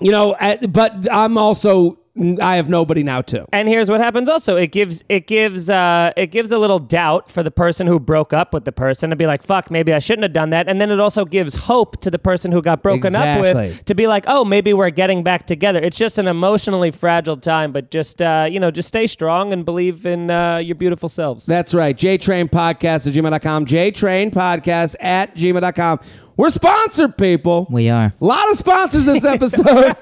[0.01, 1.99] you know, at, but I'm also,
[2.41, 3.47] I have nobody now too.
[3.53, 4.57] And here's what happens also.
[4.57, 8.33] It gives it gives uh it gives a little doubt for the person who broke
[8.33, 10.69] up with the person to be like, fuck, maybe I shouldn't have done that.
[10.69, 13.95] And then it also gives hope to the person who got broken up with to
[13.95, 15.81] be like, oh, maybe we're getting back together.
[15.81, 19.65] It's just an emotionally fragile time, but just uh, you know, just stay strong and
[19.65, 21.47] believe in uh, your beautiful selves.
[21.47, 21.97] That's right.
[21.97, 23.67] JTrain Podcast at gmail.com.
[23.67, 26.01] JTrain Podcast at gmail.com.
[26.37, 27.67] We're sponsored, people.
[27.69, 28.15] We are.
[28.21, 29.97] A lot of sponsors this episode.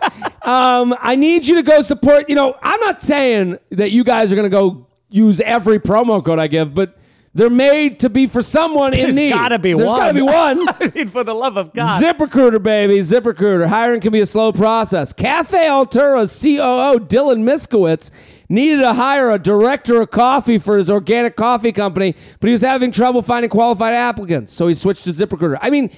[0.47, 2.29] Um, I need you to go support.
[2.29, 6.25] You know, I'm not saying that you guys are going to go use every promo
[6.25, 6.97] code I give, but
[7.35, 9.31] they're made to be for someone in There's need.
[9.31, 9.99] gotta be There's one.
[9.99, 10.69] got to be one.
[10.81, 12.03] I mean, for the love of God.
[12.03, 12.95] ZipRecruiter, baby.
[13.01, 13.67] ZipRecruiter.
[13.67, 15.13] Hiring can be a slow process.
[15.13, 18.11] Cafe Altura's COO, Dylan Miskowitz,
[18.49, 22.63] needed to hire a director of coffee for his organic coffee company, but he was
[22.63, 25.59] having trouble finding qualified applicants, so he switched to ZipRecruiter.
[25.61, 25.91] I mean,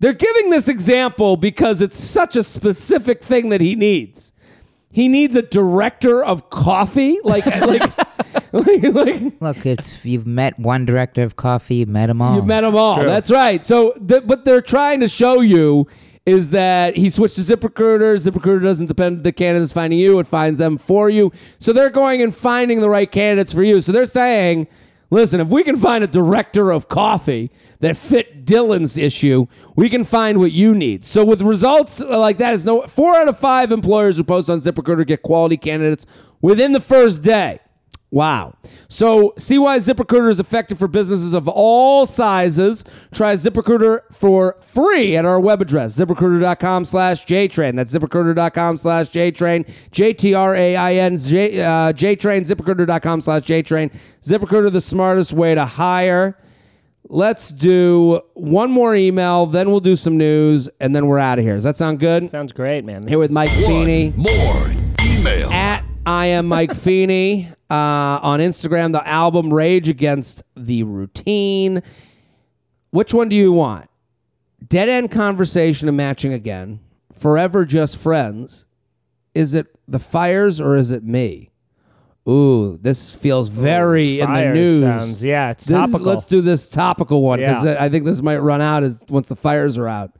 [0.00, 4.32] they're giving this example because it's such a specific thing that he needs.
[4.90, 7.82] He needs a director of coffee, like like
[8.52, 12.36] like, like Look, if you've met one director of coffee, you've met them all.
[12.36, 13.04] You've met them all.
[13.04, 13.62] That's right.
[13.62, 15.86] So th- what they're trying to show you
[16.24, 18.16] is that he switched to ZipRecruiter.
[18.16, 21.30] ZipRecruiter doesn't depend on the candidates finding you; it finds them for you.
[21.58, 23.80] So they're going and finding the right candidates for you.
[23.80, 24.66] So they're saying,
[25.10, 27.50] "Listen, if we can find a director of coffee
[27.80, 29.46] that fit Dylan's issue,
[29.76, 33.28] we can find what you need." So with results like that, it's no four out
[33.28, 36.06] of five employers who post on ZipRecruiter get quality candidates
[36.40, 37.60] within the first day.
[38.10, 38.54] Wow.
[38.88, 42.84] So see why ZipRecruiter is effective for businesses of all sizes.
[43.12, 47.76] Try ZipRecruiter for free at our web address, ziprecruiter.com slash JTrain.
[47.76, 49.68] That's ziprecruiter.com slash JTrain.
[49.90, 53.92] J-T-R-A-I-N, J, uh, JTrain, ziprecruiter.com slash JTrain.
[54.22, 56.38] ZipRecruiter, the smartest way to hire.
[57.08, 61.44] Let's do one more email, then we'll do some news, and then we're out of
[61.44, 61.54] here.
[61.54, 62.30] Does that sound good?
[62.30, 63.02] Sounds great, man.
[63.02, 64.70] This Here with Mike One Feeney more
[65.04, 65.50] email.
[65.52, 67.74] at I am Mike Feeney uh,
[68.22, 68.92] on Instagram.
[68.92, 71.82] The album Rage Against the Routine.
[72.90, 73.88] Which one do you want?
[74.66, 76.80] Dead end conversation and matching again.
[77.12, 78.66] Forever just friends.
[79.34, 81.50] Is it the fires or is it me?
[82.28, 84.80] Ooh, this feels very in the news.
[84.80, 86.06] sounds- yeah, it's This- topical.
[86.12, 87.76] let's do this topical one because Yeah.
[87.78, 90.10] I think this might run out as once the fires are out.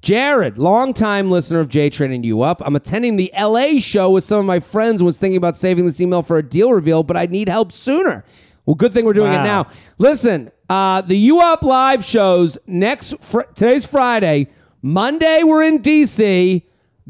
[0.00, 2.62] Jared, longtime listener of J Training You Up.
[2.64, 5.02] I'm attending the LA show with some of my friends.
[5.02, 8.24] Was thinking about saving this email for a deal reveal, but I need help sooner.
[8.64, 9.66] Well, good thing we're doing it now.
[9.98, 13.14] Listen, uh, the U Up live shows next.
[13.20, 14.48] Fr- today's Friday.
[14.82, 16.62] Monday we're in DC.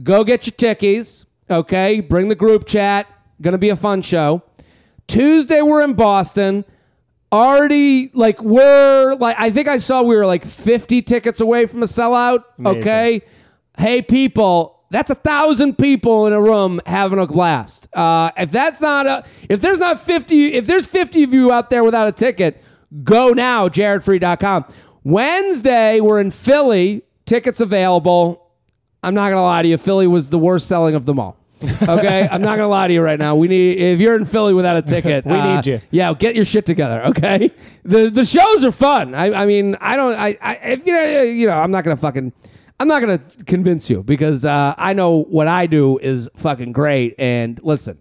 [0.03, 1.27] Go get your tickies.
[1.51, 3.07] Okay, bring the group chat.
[3.43, 4.43] Gonna be a fun show.
[5.09, 6.65] Tuesday we're in Boston.
[7.31, 11.83] Already like we're like I think I saw we were like 50 tickets away from
[11.83, 12.45] a sellout.
[12.59, 12.81] Amazing.
[12.81, 13.21] Okay.
[13.77, 17.89] Hey people, that's a thousand people in a room having a blast.
[17.93, 21.69] Uh, if that's not a if there's not 50 if there's 50 of you out
[21.71, 22.63] there without a ticket,
[23.05, 24.65] go now, jaredfreid.com.
[25.05, 27.03] Wednesday, we're in Philly.
[27.27, 28.51] Tickets available.
[29.03, 31.38] I'm not gonna lie to you, Philly was the worst selling of them all.
[31.63, 33.35] Okay, I'm not gonna lie to you right now.
[33.35, 35.81] We need if you're in Philly without a ticket, We uh, need you.
[35.91, 37.05] Yeah, get your shit together.
[37.07, 37.51] Okay,
[37.83, 39.15] the the shows are fun.
[39.15, 40.15] I, I mean, I don't.
[40.15, 42.33] I, I if you know, you know, I'm not gonna fucking.
[42.81, 47.17] I'm not gonna convince you because uh, I know what I do is fucking great.
[47.19, 47.99] And listen,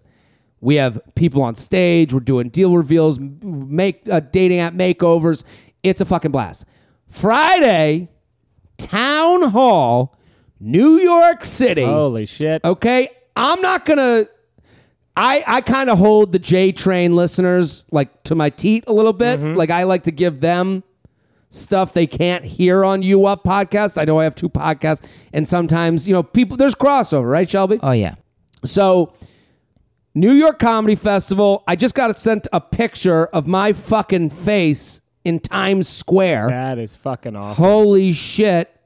[0.61, 2.13] we have people on stage.
[2.13, 5.43] We're doing deal reveals, make uh, dating app makeovers.
[5.81, 6.65] It's a fucking blast.
[7.09, 8.09] Friday,
[8.77, 10.15] town hall,
[10.59, 11.83] New York City.
[11.83, 12.63] Holy shit.
[12.63, 14.27] Okay, I'm not gonna.
[15.15, 19.13] I I kind of hold the J Train listeners like to my teat a little
[19.13, 19.39] bit.
[19.39, 19.55] Mm-hmm.
[19.55, 20.83] Like I like to give them
[21.49, 23.99] stuff they can't hear on You Up podcast.
[23.99, 27.79] I know I have two podcasts, and sometimes you know people there's crossover, right, Shelby?
[27.81, 28.15] Oh yeah.
[28.65, 29.13] So,
[30.15, 31.63] New York Comedy Festival.
[31.67, 36.49] I just got sent a picture of my fucking face in Times Square.
[36.49, 37.63] That is fucking awesome.
[37.63, 38.76] Holy shit.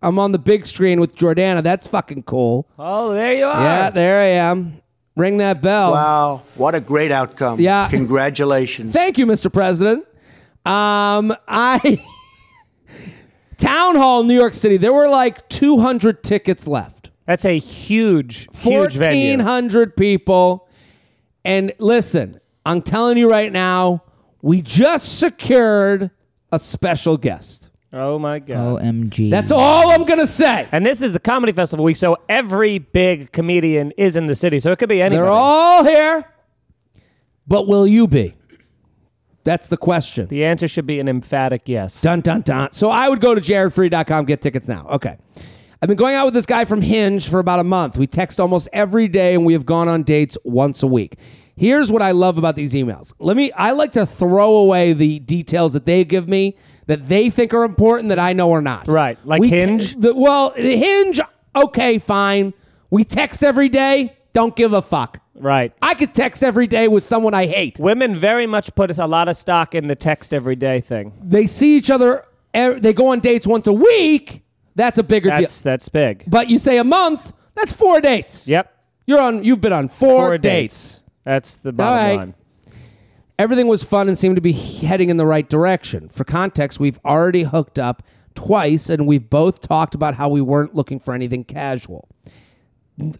[0.00, 1.62] I'm on the big screen with Jordana.
[1.62, 2.68] That's fucking cool.
[2.78, 3.60] Oh, there you are.
[3.62, 4.80] Yeah, there I am.
[5.16, 5.92] Ring that bell.
[5.92, 7.58] Wow, what a great outcome.
[7.58, 7.88] Yeah.
[7.90, 8.92] Congratulations.
[8.92, 9.52] Thank you, Mr.
[9.52, 10.04] President.
[10.64, 12.04] Um, I
[13.58, 14.76] Town Hall, New York City.
[14.76, 17.10] There were like 200 tickets left.
[17.26, 19.32] That's a huge, huge venue.
[19.36, 20.68] 1,400 people.
[21.44, 24.04] And listen, I'm telling you right now,
[24.40, 26.10] we just secured
[26.52, 27.67] a special guest.
[27.92, 28.82] Oh my god.
[28.82, 29.30] OMG.
[29.30, 30.68] That's all I'm gonna say.
[30.72, 34.58] And this is the comedy festival week, so every big comedian is in the city.
[34.58, 35.24] So it could be anybody.
[35.24, 36.24] They're all here,
[37.46, 38.34] but will you be?
[39.44, 40.26] That's the question.
[40.26, 42.02] the answer should be an emphatic yes.
[42.02, 42.72] Dun dun dun.
[42.72, 44.86] So I would go to jaredfreid.com, get tickets now.
[44.90, 45.16] Okay.
[45.80, 47.96] I've been going out with this guy from Hinge for about a month.
[47.96, 51.18] We text almost every day and we have gone on dates once a week.
[51.56, 53.14] Here's what I love about these emails.
[53.18, 56.56] Let me I like to throw away the details that they give me
[56.88, 58.88] that they think are important that I know are not.
[58.88, 59.16] Right.
[59.24, 59.94] Like We te- Hinge?
[59.94, 61.20] the- well, Hinge,
[61.54, 62.52] okay, fine.
[62.90, 65.20] We text every day, don't give a fuck.
[65.34, 65.72] Right.
[65.80, 67.78] I could text every day with someone I hate.
[67.78, 71.12] Women very much put a lot of stock in the text every day thing.
[71.22, 72.24] They see each other,
[72.56, 74.42] er- they go on dates once a week.
[74.74, 75.70] That's a bigger That's deal.
[75.72, 76.24] that's big.
[76.26, 78.48] But you say a month, that's four dates.
[78.48, 78.74] Yep.
[79.06, 81.02] You're on you've been on four, Four dates.
[81.24, 82.16] That's the bottom right.
[82.16, 82.34] line.
[83.38, 86.08] Everything was fun and seemed to be heading in the right direction.
[86.08, 88.02] For context, we've already hooked up
[88.34, 92.08] twice and we've both talked about how we weren't looking for anything casual.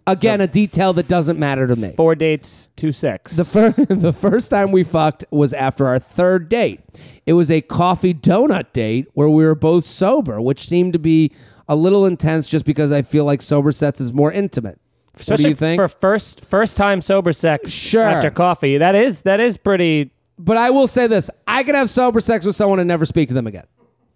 [0.05, 1.93] Again, a detail that doesn't matter to me.
[1.95, 3.37] Four dates, two sex.
[3.37, 6.81] The, fir- the first time we fucked was after our third date.
[7.25, 11.31] It was a coffee donut date where we were both sober, which seemed to be
[11.69, 14.81] a little intense just because I feel like sober sets is more intimate.
[15.19, 15.79] Especially what do you think?
[15.79, 18.03] for first first time sober sex Sure.
[18.03, 18.77] after coffee.
[18.77, 22.45] That is that is pretty but I will say this: I could have sober sex
[22.45, 23.65] with someone and never speak to them again.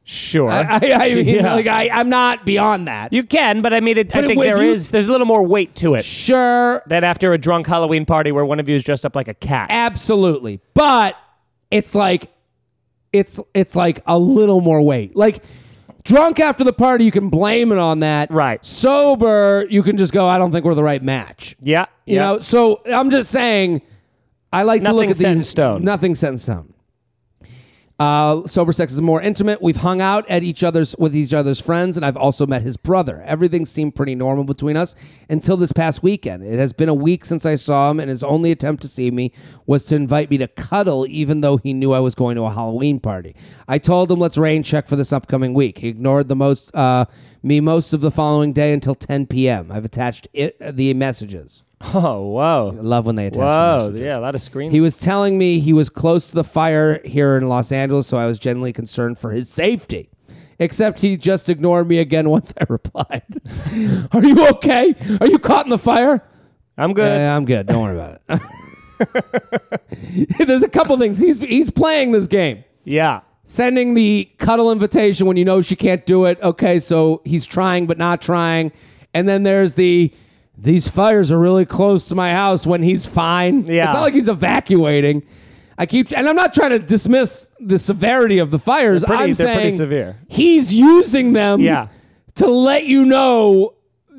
[0.06, 0.50] sure.
[0.50, 1.54] I, I, I mean, Yeah.
[1.54, 3.12] like I, I'm not beyond that.
[3.14, 5.12] you can, but I mean, it, I But think if there you- is there's a
[5.12, 8.68] little more weight to it sure, than after a drunk Halloween party where one of
[8.70, 9.68] you is dressed up like a cat.
[9.70, 11.16] absolutely, but
[11.72, 12.30] it's like,
[13.12, 15.16] it's it's like a little more weight.
[15.16, 15.44] Like
[16.04, 18.30] drunk after the party, you can blame it on that.
[18.32, 18.64] Right.
[18.66, 20.28] Sober, you can just go.
[20.28, 21.56] I don't think we're the right match.
[21.62, 22.20] yeah, You yeah.
[22.22, 22.40] know.
[22.40, 23.82] So I'm just saying.
[24.52, 25.38] I like to look Nothing at set these.
[25.38, 25.84] in stone.
[25.84, 26.73] Nothing set in stone.
[28.04, 29.62] Uh, sober sex is more intimate.
[29.62, 32.76] We've hung out at each other's with each other's friends, and I've also met his
[32.76, 33.24] brother.
[33.26, 34.94] Everything seemed pretty normal between us
[35.30, 36.44] until this past weekend.
[36.44, 39.10] It has been a week since I saw him, and his only attempt to see
[39.10, 39.32] me
[39.68, 42.52] was to invite me to cuddle, even though he knew I was going to a
[42.52, 43.38] Halloween party.
[43.70, 45.78] I told him let's rain check for this upcoming week.
[45.78, 47.06] He ignored the most uh,
[47.42, 49.72] me most of the following day until 10 p.m.
[49.72, 51.64] I've attached it, the messages.
[51.94, 54.02] oh, whoa, love when they attach whoa, messages.
[54.02, 54.72] yeah, a lot of screen.
[54.72, 58.18] He was telling me he was close to the fire here in Los Angeles, so
[58.18, 60.10] I was genuinely concerned for his safety.
[60.60, 63.24] Except he just ignored me again once I replied.
[64.12, 64.94] Are you okay?
[65.20, 66.24] Are you caught in the fire?
[66.78, 67.20] I'm good.
[67.20, 67.68] Yeah, I'm good.
[67.68, 68.42] Don't worry about it.
[70.48, 71.20] There's a couple things.
[71.20, 72.64] He's he's playing this game.
[72.86, 76.40] yeah, Sending the cuddle invitation when you know she can't do it.
[76.42, 78.72] Okay, so he's trying but not trying.
[79.14, 80.12] And then there's the
[80.58, 83.66] these fires are really close to my house when he's fine.
[83.66, 83.86] Yeah.
[83.86, 85.24] It's not like he's evacuating.
[85.78, 89.04] I keep and I'm not trying to dismiss the severity of the fires.
[89.04, 90.18] Pretty- I'm they're pretty saying severe.
[90.28, 91.88] he's using them Yeah.
[92.36, 93.74] to let you know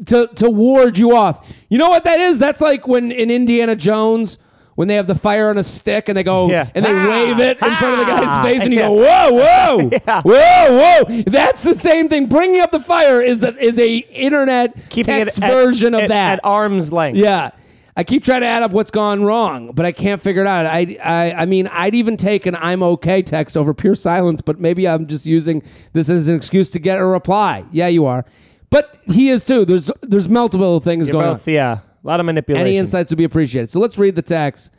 [0.07, 1.47] to to ward you off.
[1.68, 2.41] You know what that is?
[2.41, 4.39] That's like when in Indiana Jones
[4.75, 6.68] when they have the fire on a stick and they go Yeah.
[6.75, 8.43] and they Ah, wave it in front of the guy's ah.
[8.43, 8.89] face and you Yeah.
[8.89, 10.22] go whoa whoa Yeah.
[10.22, 11.22] whoa whoa.
[11.22, 12.27] That's the same thing.
[12.27, 16.01] Bringing up the fire is a, is a internet keeping text it at, version of
[16.03, 16.33] at- that.
[16.35, 17.16] at arm's length.
[17.18, 17.51] Yeah.
[17.97, 20.66] I keep trying to add up what's gone wrong, but I can't figure it out.
[20.66, 24.59] I, I, I mean, I'd even take an "I'm okay" text over pure silence, but
[24.59, 25.62] maybe I'm just using
[25.93, 27.64] this as an excuse to get a reply.
[27.70, 28.25] Yeah, you are,
[28.68, 29.64] but he is too.
[29.64, 32.26] There's there's multiple things You're going both, yeah, a lot of on.
[32.26, 32.66] manipulation.
[32.66, 33.70] Any insights would be appreciated.
[33.70, 34.72] So let's read the text.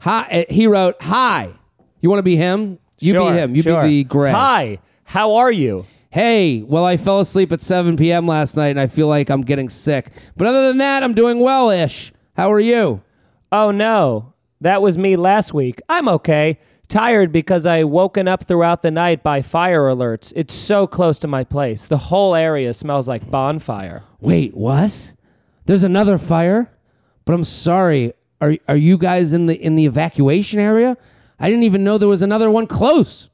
[0.00, 1.50] Hi, uh, he wrote, "Hi,
[2.00, 2.78] you want to be him?
[2.98, 3.54] You Sure, be him.
[3.54, 3.82] You sure.
[3.82, 4.34] be the Greg.
[4.34, 5.86] Hi, how are you?
[6.10, 8.26] Hey, well, I fell asleep at 7 p.m.
[8.26, 10.10] last night and I feel like I'm getting sick.
[10.36, 12.12] But other than that, I'm doing well ish.
[12.36, 13.02] How are you?
[13.52, 15.80] Oh no, that was me last week.
[15.88, 16.58] I'm okay.
[16.88, 20.32] Tired because I woken up throughout the night by fire alerts.
[20.36, 21.86] It's so close to my place.
[21.86, 24.04] The whole area smells like bonfire.
[24.20, 24.92] Wait, what?
[25.66, 26.70] There's another fire?
[27.24, 28.12] But I'm sorry.
[28.40, 30.96] Are are you guys in the in the evacuation area?
[31.38, 33.28] I didn't even know there was another one close.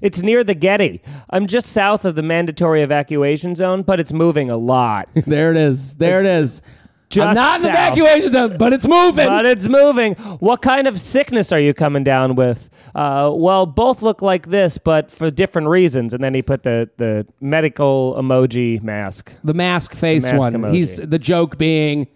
[0.00, 1.02] It's near the Getty.
[1.30, 5.08] I'm just south of the mandatory evacuation zone, but it's moving a lot.
[5.26, 5.96] there it is.
[5.96, 6.62] There it is.
[7.10, 9.26] Just I'm not in the evacuation zone, but it's moving.
[9.26, 10.14] But it's moving.
[10.14, 12.68] What kind of sickness are you coming down with?
[12.94, 16.12] Uh, well, both look like this, but for different reasons.
[16.12, 19.32] And then he put the, the medical emoji mask.
[19.42, 20.52] the mask face mask one.
[20.54, 20.72] emoji.
[20.74, 22.08] He's the joke being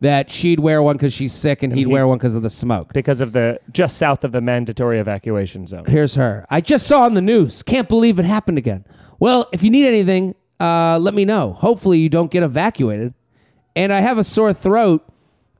[0.00, 2.50] that she'd wear one because she's sick, and he'd he- wear one because of the
[2.50, 2.92] smoke.
[2.92, 5.84] because of the just south of the mandatory evacuation zone.
[5.86, 6.46] Here's her.
[6.50, 7.62] I just saw on the news.
[7.64, 8.84] Can't believe it happened again.
[9.18, 11.54] Well, if you need anything, uh, let me know.
[11.54, 13.14] Hopefully, you don't get evacuated.
[13.78, 15.06] And I have a sore throat.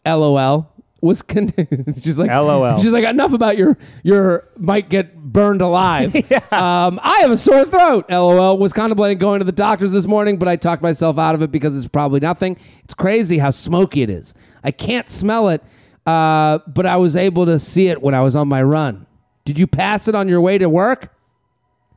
[0.05, 0.69] LOL.
[1.01, 1.53] Was con-
[2.03, 2.77] she's like LOL.
[2.79, 6.17] She's like enough about your your might get burned alive.
[6.53, 8.07] um, I have a sore throat.
[8.11, 8.59] LOL.
[8.59, 11.53] Was contemplating going to the doctors this morning, but I talked myself out of it
[11.53, 12.57] because it's probably nothing.
[12.83, 14.35] It's crazy how smoky it is.
[14.65, 15.63] I can't smell it,
[16.05, 19.07] uh, but I was able to see it when I was on my run.
[19.45, 21.15] Did you pass it on your way to work?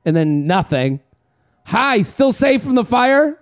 [0.06, 1.00] And then nothing.
[1.66, 3.41] Hi, still safe from the fire?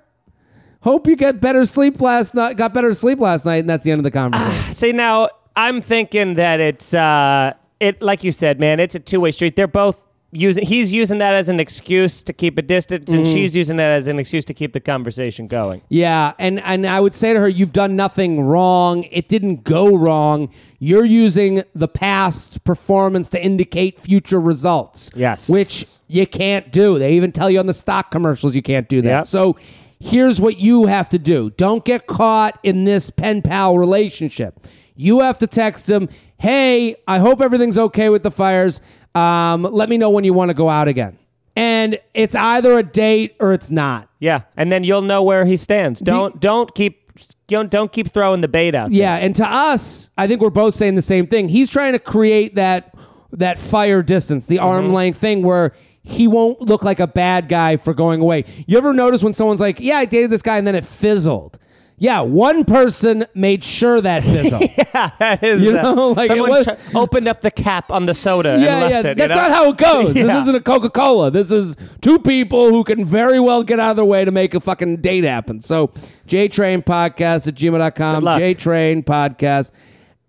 [0.82, 2.56] Hope you get better sleep last night.
[2.56, 4.74] Got better sleep last night, and that's the end of the conversation.
[4.74, 8.80] See, now I'm thinking that it's uh, it like you said, man.
[8.80, 9.58] It's a two way street.
[9.58, 10.66] They're both using.
[10.66, 14.08] He's using that as an excuse to keep a distance, and she's using that as
[14.08, 15.82] an excuse to keep the conversation going.
[15.90, 19.04] yeah, and and I would say to her, you've done nothing wrong.
[19.12, 20.50] It didn't go wrong.
[20.80, 25.12] You're using the past performance to indicate future results.
[25.14, 25.50] Yes.
[25.50, 26.98] which you can't do.
[27.00, 29.10] They even tell you on the stock commercials you can't do that.
[29.10, 29.28] Yep.
[29.28, 29.58] So.
[30.00, 31.50] Here's what you have to do.
[31.52, 34.66] Don't get caught in this pen pal relationship.
[34.95, 38.80] You have to text them, hey, I hope everything's okay with the fires.
[39.14, 41.18] Um, let me know when you want to go out again.
[41.56, 44.08] And it's either a date or it's not.
[44.20, 46.00] Yeah, and then you'll know where he stands.
[46.00, 47.12] Don't don't keep
[47.47, 48.93] don't don't keep throwing the bait out.
[48.93, 51.50] Yeah, and to us, I think we're both saying the same thing.
[51.50, 52.95] He's trying to create that
[53.34, 55.74] that fire distance, the arm length thing where
[56.04, 58.45] he won't look like a bad guy for going away.
[58.68, 61.60] You ever notice when someone's like, "Yeah, I dated this guy," and then it fizzled?
[62.02, 64.62] Yeah, one person made sure that fizzled.
[64.78, 65.62] yeah, that is.
[65.62, 68.52] You uh, know, like, it someone was- tr- opened up the cap on the soda
[68.52, 69.12] yeah, and left yeah.
[69.12, 69.18] it.
[69.18, 69.36] That's you know?
[69.36, 70.14] not how it goes.
[70.14, 71.30] This isn't a Coca Cola.
[71.30, 74.54] This is two people who can very well get out of their way to make
[74.54, 75.60] a fucking date happen.
[75.60, 75.88] So,
[76.28, 78.24] JTrain Podcast at gmail.com.
[78.24, 79.72] JTrain Podcast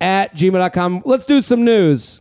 [0.01, 1.03] at gmail.com.
[1.05, 2.21] Let's do some news.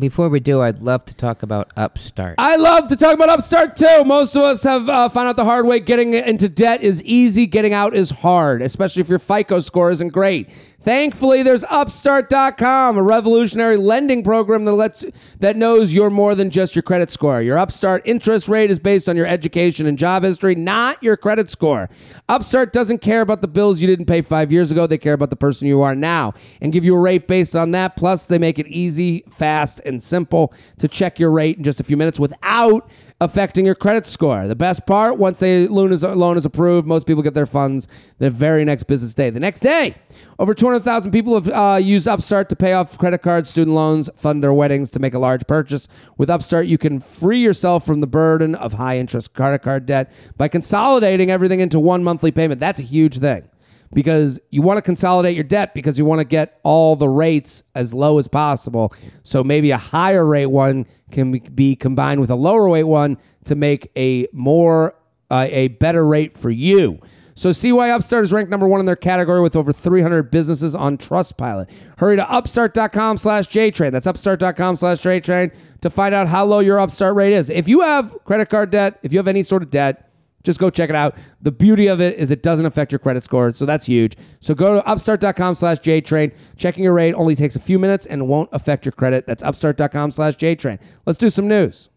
[0.00, 2.36] Before we do, I'd love to talk about Upstart.
[2.38, 4.02] I love to talk about Upstart too.
[4.04, 5.78] Most of us have uh, found out the hard way.
[5.78, 10.08] Getting into debt is easy, getting out is hard, especially if your FICO score isn't
[10.08, 10.48] great.
[10.82, 15.04] Thankfully, there's Upstart.com, a revolutionary lending program that lets
[15.38, 17.42] that knows you're more than just your credit score.
[17.42, 21.50] Your Upstart interest rate is based on your education and job history, not your credit
[21.50, 21.90] score.
[22.30, 24.86] Upstart doesn't care about the bills you didn't pay five years ago.
[24.86, 27.72] They care about the person you are now and give you a rate based on
[27.72, 27.94] that.
[27.96, 31.84] Plus, they make it easy, fast, and simple to check your rate in just a
[31.84, 32.88] few minutes without
[33.20, 34.48] affecting your credit score.
[34.48, 37.86] The best part, once the loan is, loan is approved, most people get their funds
[38.18, 39.28] the very next business day.
[39.28, 39.94] The next day,
[40.38, 44.42] over 200,000 people have uh, used Upstart to pay off credit cards, student loans, fund
[44.42, 45.86] their weddings, to make a large purchase.
[46.16, 50.10] With Upstart, you can free yourself from the burden of high interest credit card debt
[50.38, 52.58] by consolidating everything into one monthly payment.
[52.58, 53.49] That's a huge thing
[53.92, 57.62] because you want to consolidate your debt because you want to get all the rates
[57.74, 58.94] as low as possible.
[59.22, 63.54] So maybe a higher rate one can be combined with a lower rate one to
[63.54, 64.94] make a more
[65.30, 67.00] uh, a better rate for you.
[67.40, 70.98] So why Upstart is ranked number one in their category with over 300 businesses on
[70.98, 71.70] Trustpilot.
[71.96, 73.92] Hurry to upstart.com slash JTrain.
[73.92, 77.48] That's upstart.com slash JTrain to find out how low your Upstart rate is.
[77.48, 80.09] If you have credit card debt, if you have any sort of debt,
[80.42, 81.16] just go check it out.
[81.42, 84.16] The beauty of it is it doesn't affect your credit score, so that's huge.
[84.40, 86.34] So go to upstart.com slash JTrain.
[86.56, 89.26] Checking your rate only takes a few minutes and won't affect your credit.
[89.26, 90.78] That's upstart.com slash JTrain.
[91.06, 91.88] Let's do some news.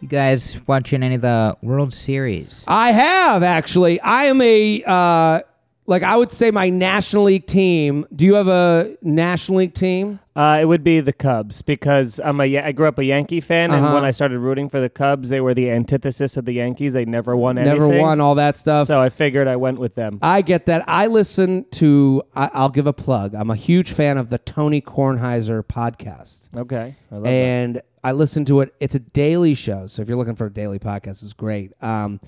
[0.00, 2.64] You guys watching any of the World Series?
[2.66, 4.00] I have actually.
[4.00, 5.40] I am a uh,
[5.86, 8.06] like I would say my National League team.
[8.14, 10.20] Do you have a National League team?
[10.34, 13.70] Uh, it would be the Cubs because I'm a I grew up a Yankee fan,
[13.72, 13.94] and Uh-huh.
[13.96, 16.92] when I started rooting for the Cubs, they were the antithesis of the Yankees.
[16.94, 17.78] They never won anything.
[17.80, 18.86] Never won all that stuff.
[18.86, 20.18] So I figured I went with them.
[20.22, 20.84] I get that.
[20.88, 22.22] I listen to.
[22.34, 23.34] I, I'll give a plug.
[23.34, 26.48] I'm a huge fan of the Tony Kornheiser podcast.
[26.56, 27.28] Okay, I love that.
[27.30, 28.72] and I listen to it.
[28.80, 31.72] It's a daily show, so if you're looking for a daily podcast, it's great.
[31.82, 32.20] Um,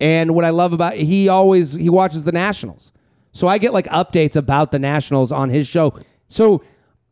[0.00, 2.92] and what I love about he always he watches the Nationals,
[3.32, 5.98] so I get like updates about the Nationals on his show.
[6.28, 6.62] So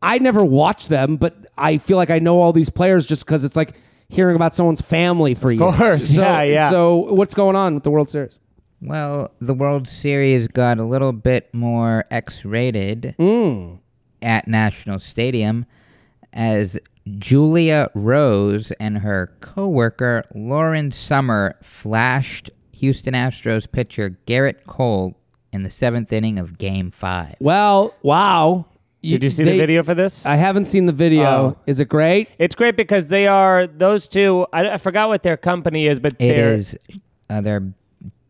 [0.01, 3.43] I never watch them, but I feel like I know all these players just because
[3.43, 3.75] it's like
[4.07, 5.75] hearing about someone's family for years.
[5.75, 6.15] course.
[6.15, 6.69] So, Yeah, yeah.
[6.69, 8.39] So what's going on with the World Series?
[8.81, 13.79] Well, the World Series got a little bit more X-rated mm.
[14.21, 15.65] at National Stadium
[16.31, 16.79] as
[17.17, 25.18] Julia Rose and her coworker Lauren Summer flashed Houston Astros pitcher Gerrit Cole
[25.51, 27.35] in the seventh inning of Game Five.
[27.39, 28.65] Well, wow.
[29.01, 30.25] Did you see they- the video for this?
[30.25, 31.23] I haven't seen the video.
[31.23, 31.57] Oh.
[31.65, 32.29] Is it great?
[32.37, 34.45] it's great because they are those two.
[34.51, 36.77] I, I forgot what their company is, but It they're is
[37.29, 37.63] uh, their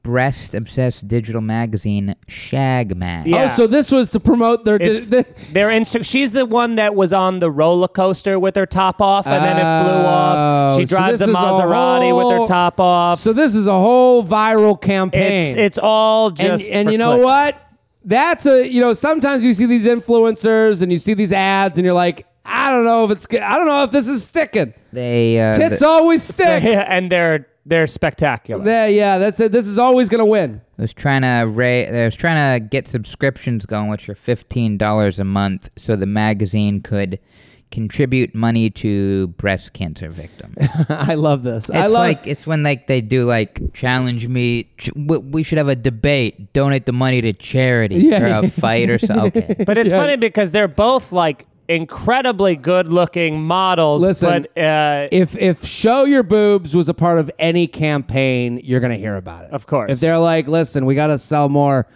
[0.02, 3.28] breast obsessed digital magazine Shag Mag.
[3.28, 3.50] Yeah.
[3.52, 4.78] Oh, so this was to promote their.
[4.82, 8.66] It's, the- they're Insta- she's the one that was on the roller coaster with her
[8.66, 10.76] top off, and then it flew off.
[10.78, 13.20] She Oh, so drives this the is a Maserati with her top off.
[13.20, 15.50] so this is a whole viral campaign.
[15.50, 17.26] it's it's all and just and for you know clicks.
[17.26, 17.66] what?
[18.06, 21.86] That's a you know sometimes you see these influencers and you see these ads and
[21.86, 23.42] you're like I don't know if it's good.
[23.42, 24.74] I don't know if this is sticking.
[24.92, 26.64] They uh, Tits the- always stick.
[26.64, 28.66] and they're they're spectacular.
[28.66, 29.52] Yeah, yeah, that's it.
[29.52, 30.62] This is always gonna win.
[30.78, 31.66] I was trying to ra-
[32.02, 36.06] I was trying to get subscriptions going, which are fifteen dollars a month, so the
[36.08, 37.20] magazine could
[37.72, 40.56] contribute money to breast cancer victims.
[40.90, 41.70] I love this.
[41.70, 44.64] It's I love like it's when like they do like challenge me.
[44.78, 46.52] Ch- we should have a debate.
[46.54, 48.40] Donate the money to charity Yeah.
[48.42, 49.44] or a fight or something.
[49.52, 50.00] Okay, But it's Yeah.
[50.00, 54.02] funny because they're both like incredibly good looking models.
[54.02, 58.80] Listen, but uh, if if show your boobs was a part of any campaign, you're
[58.82, 59.52] gonna hear about it.
[59.52, 59.92] Of course.
[59.92, 61.88] If they're like, listen, we gotta sell more,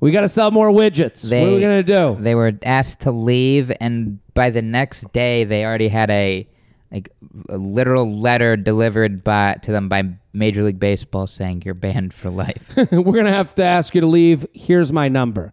[0.00, 1.28] we gotta sell more widgets.
[1.28, 2.16] they, what are we gonna do?
[2.18, 6.48] They were asked to leave, and by the next day, they already had a
[6.90, 7.12] like
[7.48, 10.02] a literal letter delivered by to them by
[10.32, 12.74] Major League Baseball saying you're banned for life.
[12.90, 14.46] we're gonna have to ask you to leave.
[14.54, 15.52] Here's my number.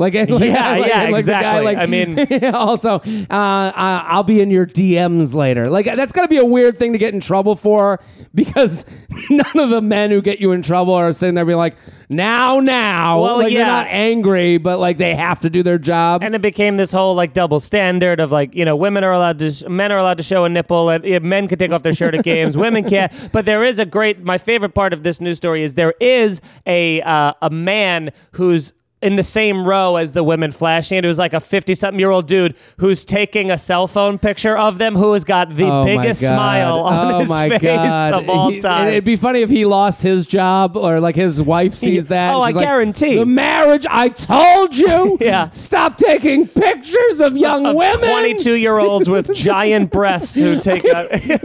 [0.00, 1.64] Like, like Yeah, like- yeah, like the guy, exactly.
[1.66, 2.94] like- I mean- also,
[3.30, 5.66] uh, I'll be in your DMs later.
[5.66, 8.00] Like, that's gotta be a weird thing to get in trouble for
[8.34, 8.86] because
[9.30, 11.76] none of the men who get you in trouble are sitting there being like,
[12.08, 13.22] now, now.
[13.22, 13.58] Well, like, yeah.
[13.58, 16.24] they're not angry, but like they have to do their job.
[16.24, 19.38] and it became this whole like double standard of like you know women are allowed
[19.38, 21.82] to sh- men are allowed to show a nipple and yeah, men can take off
[21.84, 25.04] their shirt at games women can't but there is a great my favorite part of
[25.04, 28.72] this news story is there is a uh, a man who's
[29.02, 31.04] in the same row as the women flashing it.
[31.04, 34.56] It was like a 50 something year old dude who's taking a cell phone picture
[34.58, 38.12] of them who has got the Oh biggest smile on oh his face God.
[38.12, 38.88] of all He- time.
[38.88, 42.34] It'd be funny if he lost his job or like his wife sees that.
[42.34, 43.16] Oh, I like, guarantee.
[43.16, 45.16] The marriage, I told you.
[45.30, 45.48] Yeah.
[45.50, 48.00] Stop taking pictures of young of women.
[48.10, 51.16] 22 year olds with giant breasts who take a.
[51.18, 51.36] he,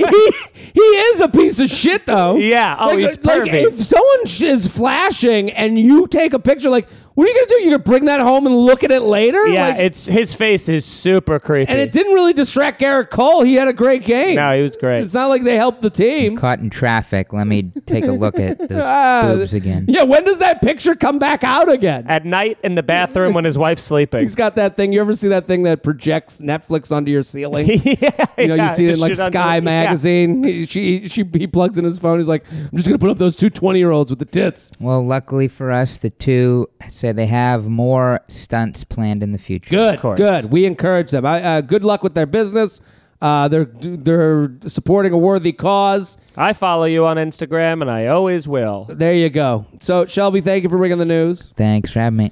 [0.73, 2.35] he is a piece of shit, though.
[2.37, 2.77] Yeah.
[2.79, 3.63] Oh, like, he's like, pervy.
[3.67, 7.55] if someone is flashing and you take a picture, like, what are you gonna do?
[7.63, 9.47] You're gonna bring that home and look at it later?
[9.47, 11.71] yeah, Like, it's his face is super creepy.
[11.71, 13.41] and it didn't really distract Gerrit Cole.
[13.43, 14.35] He had a great game.
[14.35, 15.01] No, he was great.
[15.01, 16.37] It's not like they helped the team.
[16.37, 17.33] Caught in traffic.
[17.33, 19.85] Let me take a look at those Ah, boobs again.
[19.87, 22.05] Yeah, when does that picture come back out again?
[22.07, 24.21] At night in the bathroom when his wife's sleeping.
[24.21, 24.93] He's got that thing.
[24.93, 27.65] You ever see that thing that projects Netflix onto your ceiling?
[27.83, 29.57] yeah, You know, yeah, you see it in like shoot onto Sky it.
[29.57, 29.59] Yeah.
[29.61, 30.43] magazine.
[30.43, 32.19] He, she, she, he plugs in his phone.
[32.19, 34.69] He's like, I'm just gonna put up those two 20 year olds with the tits.
[34.79, 36.69] Well, luckily for us, the two
[37.05, 39.69] say they have more stunts planned in the future.
[39.69, 40.19] Good, course.
[40.19, 40.51] good.
[40.51, 41.25] We encourage them.
[41.25, 42.81] I, uh, good luck with their business.
[43.21, 46.17] Uh, they're they're supporting a worthy cause.
[46.35, 48.85] I follow you on Instagram and I always will.
[48.89, 49.65] There you go.
[49.79, 51.53] So Shelby, thank you for bringing the news.
[51.55, 52.31] Thanks for having me.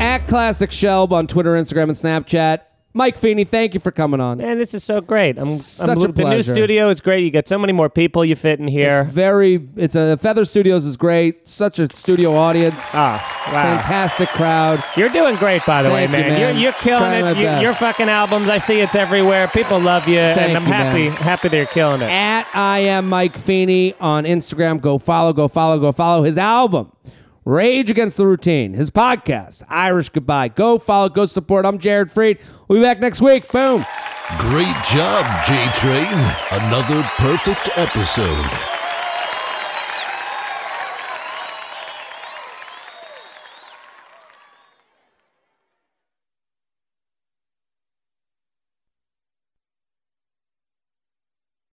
[0.00, 2.60] At Classic Shelb on Twitter, Instagram, and Snapchat.
[2.94, 4.38] Mike Feeney, thank you for coming on.
[4.38, 5.38] Man, this is so great.
[5.38, 7.22] I'm, Such I'm, a The new studio is great.
[7.22, 9.02] You got so many more people you fit in here.
[9.02, 9.68] It's very.
[9.76, 11.46] It's a Feather Studios is great.
[11.46, 12.82] Such a studio audience.
[12.94, 13.76] Ah, wow.
[13.76, 14.82] Fantastic crowd.
[14.96, 16.32] You're doing great, by the Thank way, you, man.
[16.32, 16.40] man.
[16.56, 17.36] You're, you're killing Trying it.
[17.36, 19.48] You, your fucking albums, I see it's everywhere.
[19.48, 21.16] People love you, Thank and I'm you, happy, man.
[21.18, 22.10] happy they're killing it.
[22.10, 24.80] At I am Mike Feeney on Instagram.
[24.80, 25.34] Go follow.
[25.34, 25.78] Go follow.
[25.78, 26.90] Go follow his album.
[27.48, 30.48] Rage Against the Routine, his podcast, Irish Goodbye.
[30.48, 31.64] Go follow, go support.
[31.64, 32.38] I'm Jared Freid.
[32.68, 33.50] We'll be back next week.
[33.50, 33.86] Boom.
[34.36, 36.12] Great job, J Train.
[36.50, 38.77] Another perfect episode.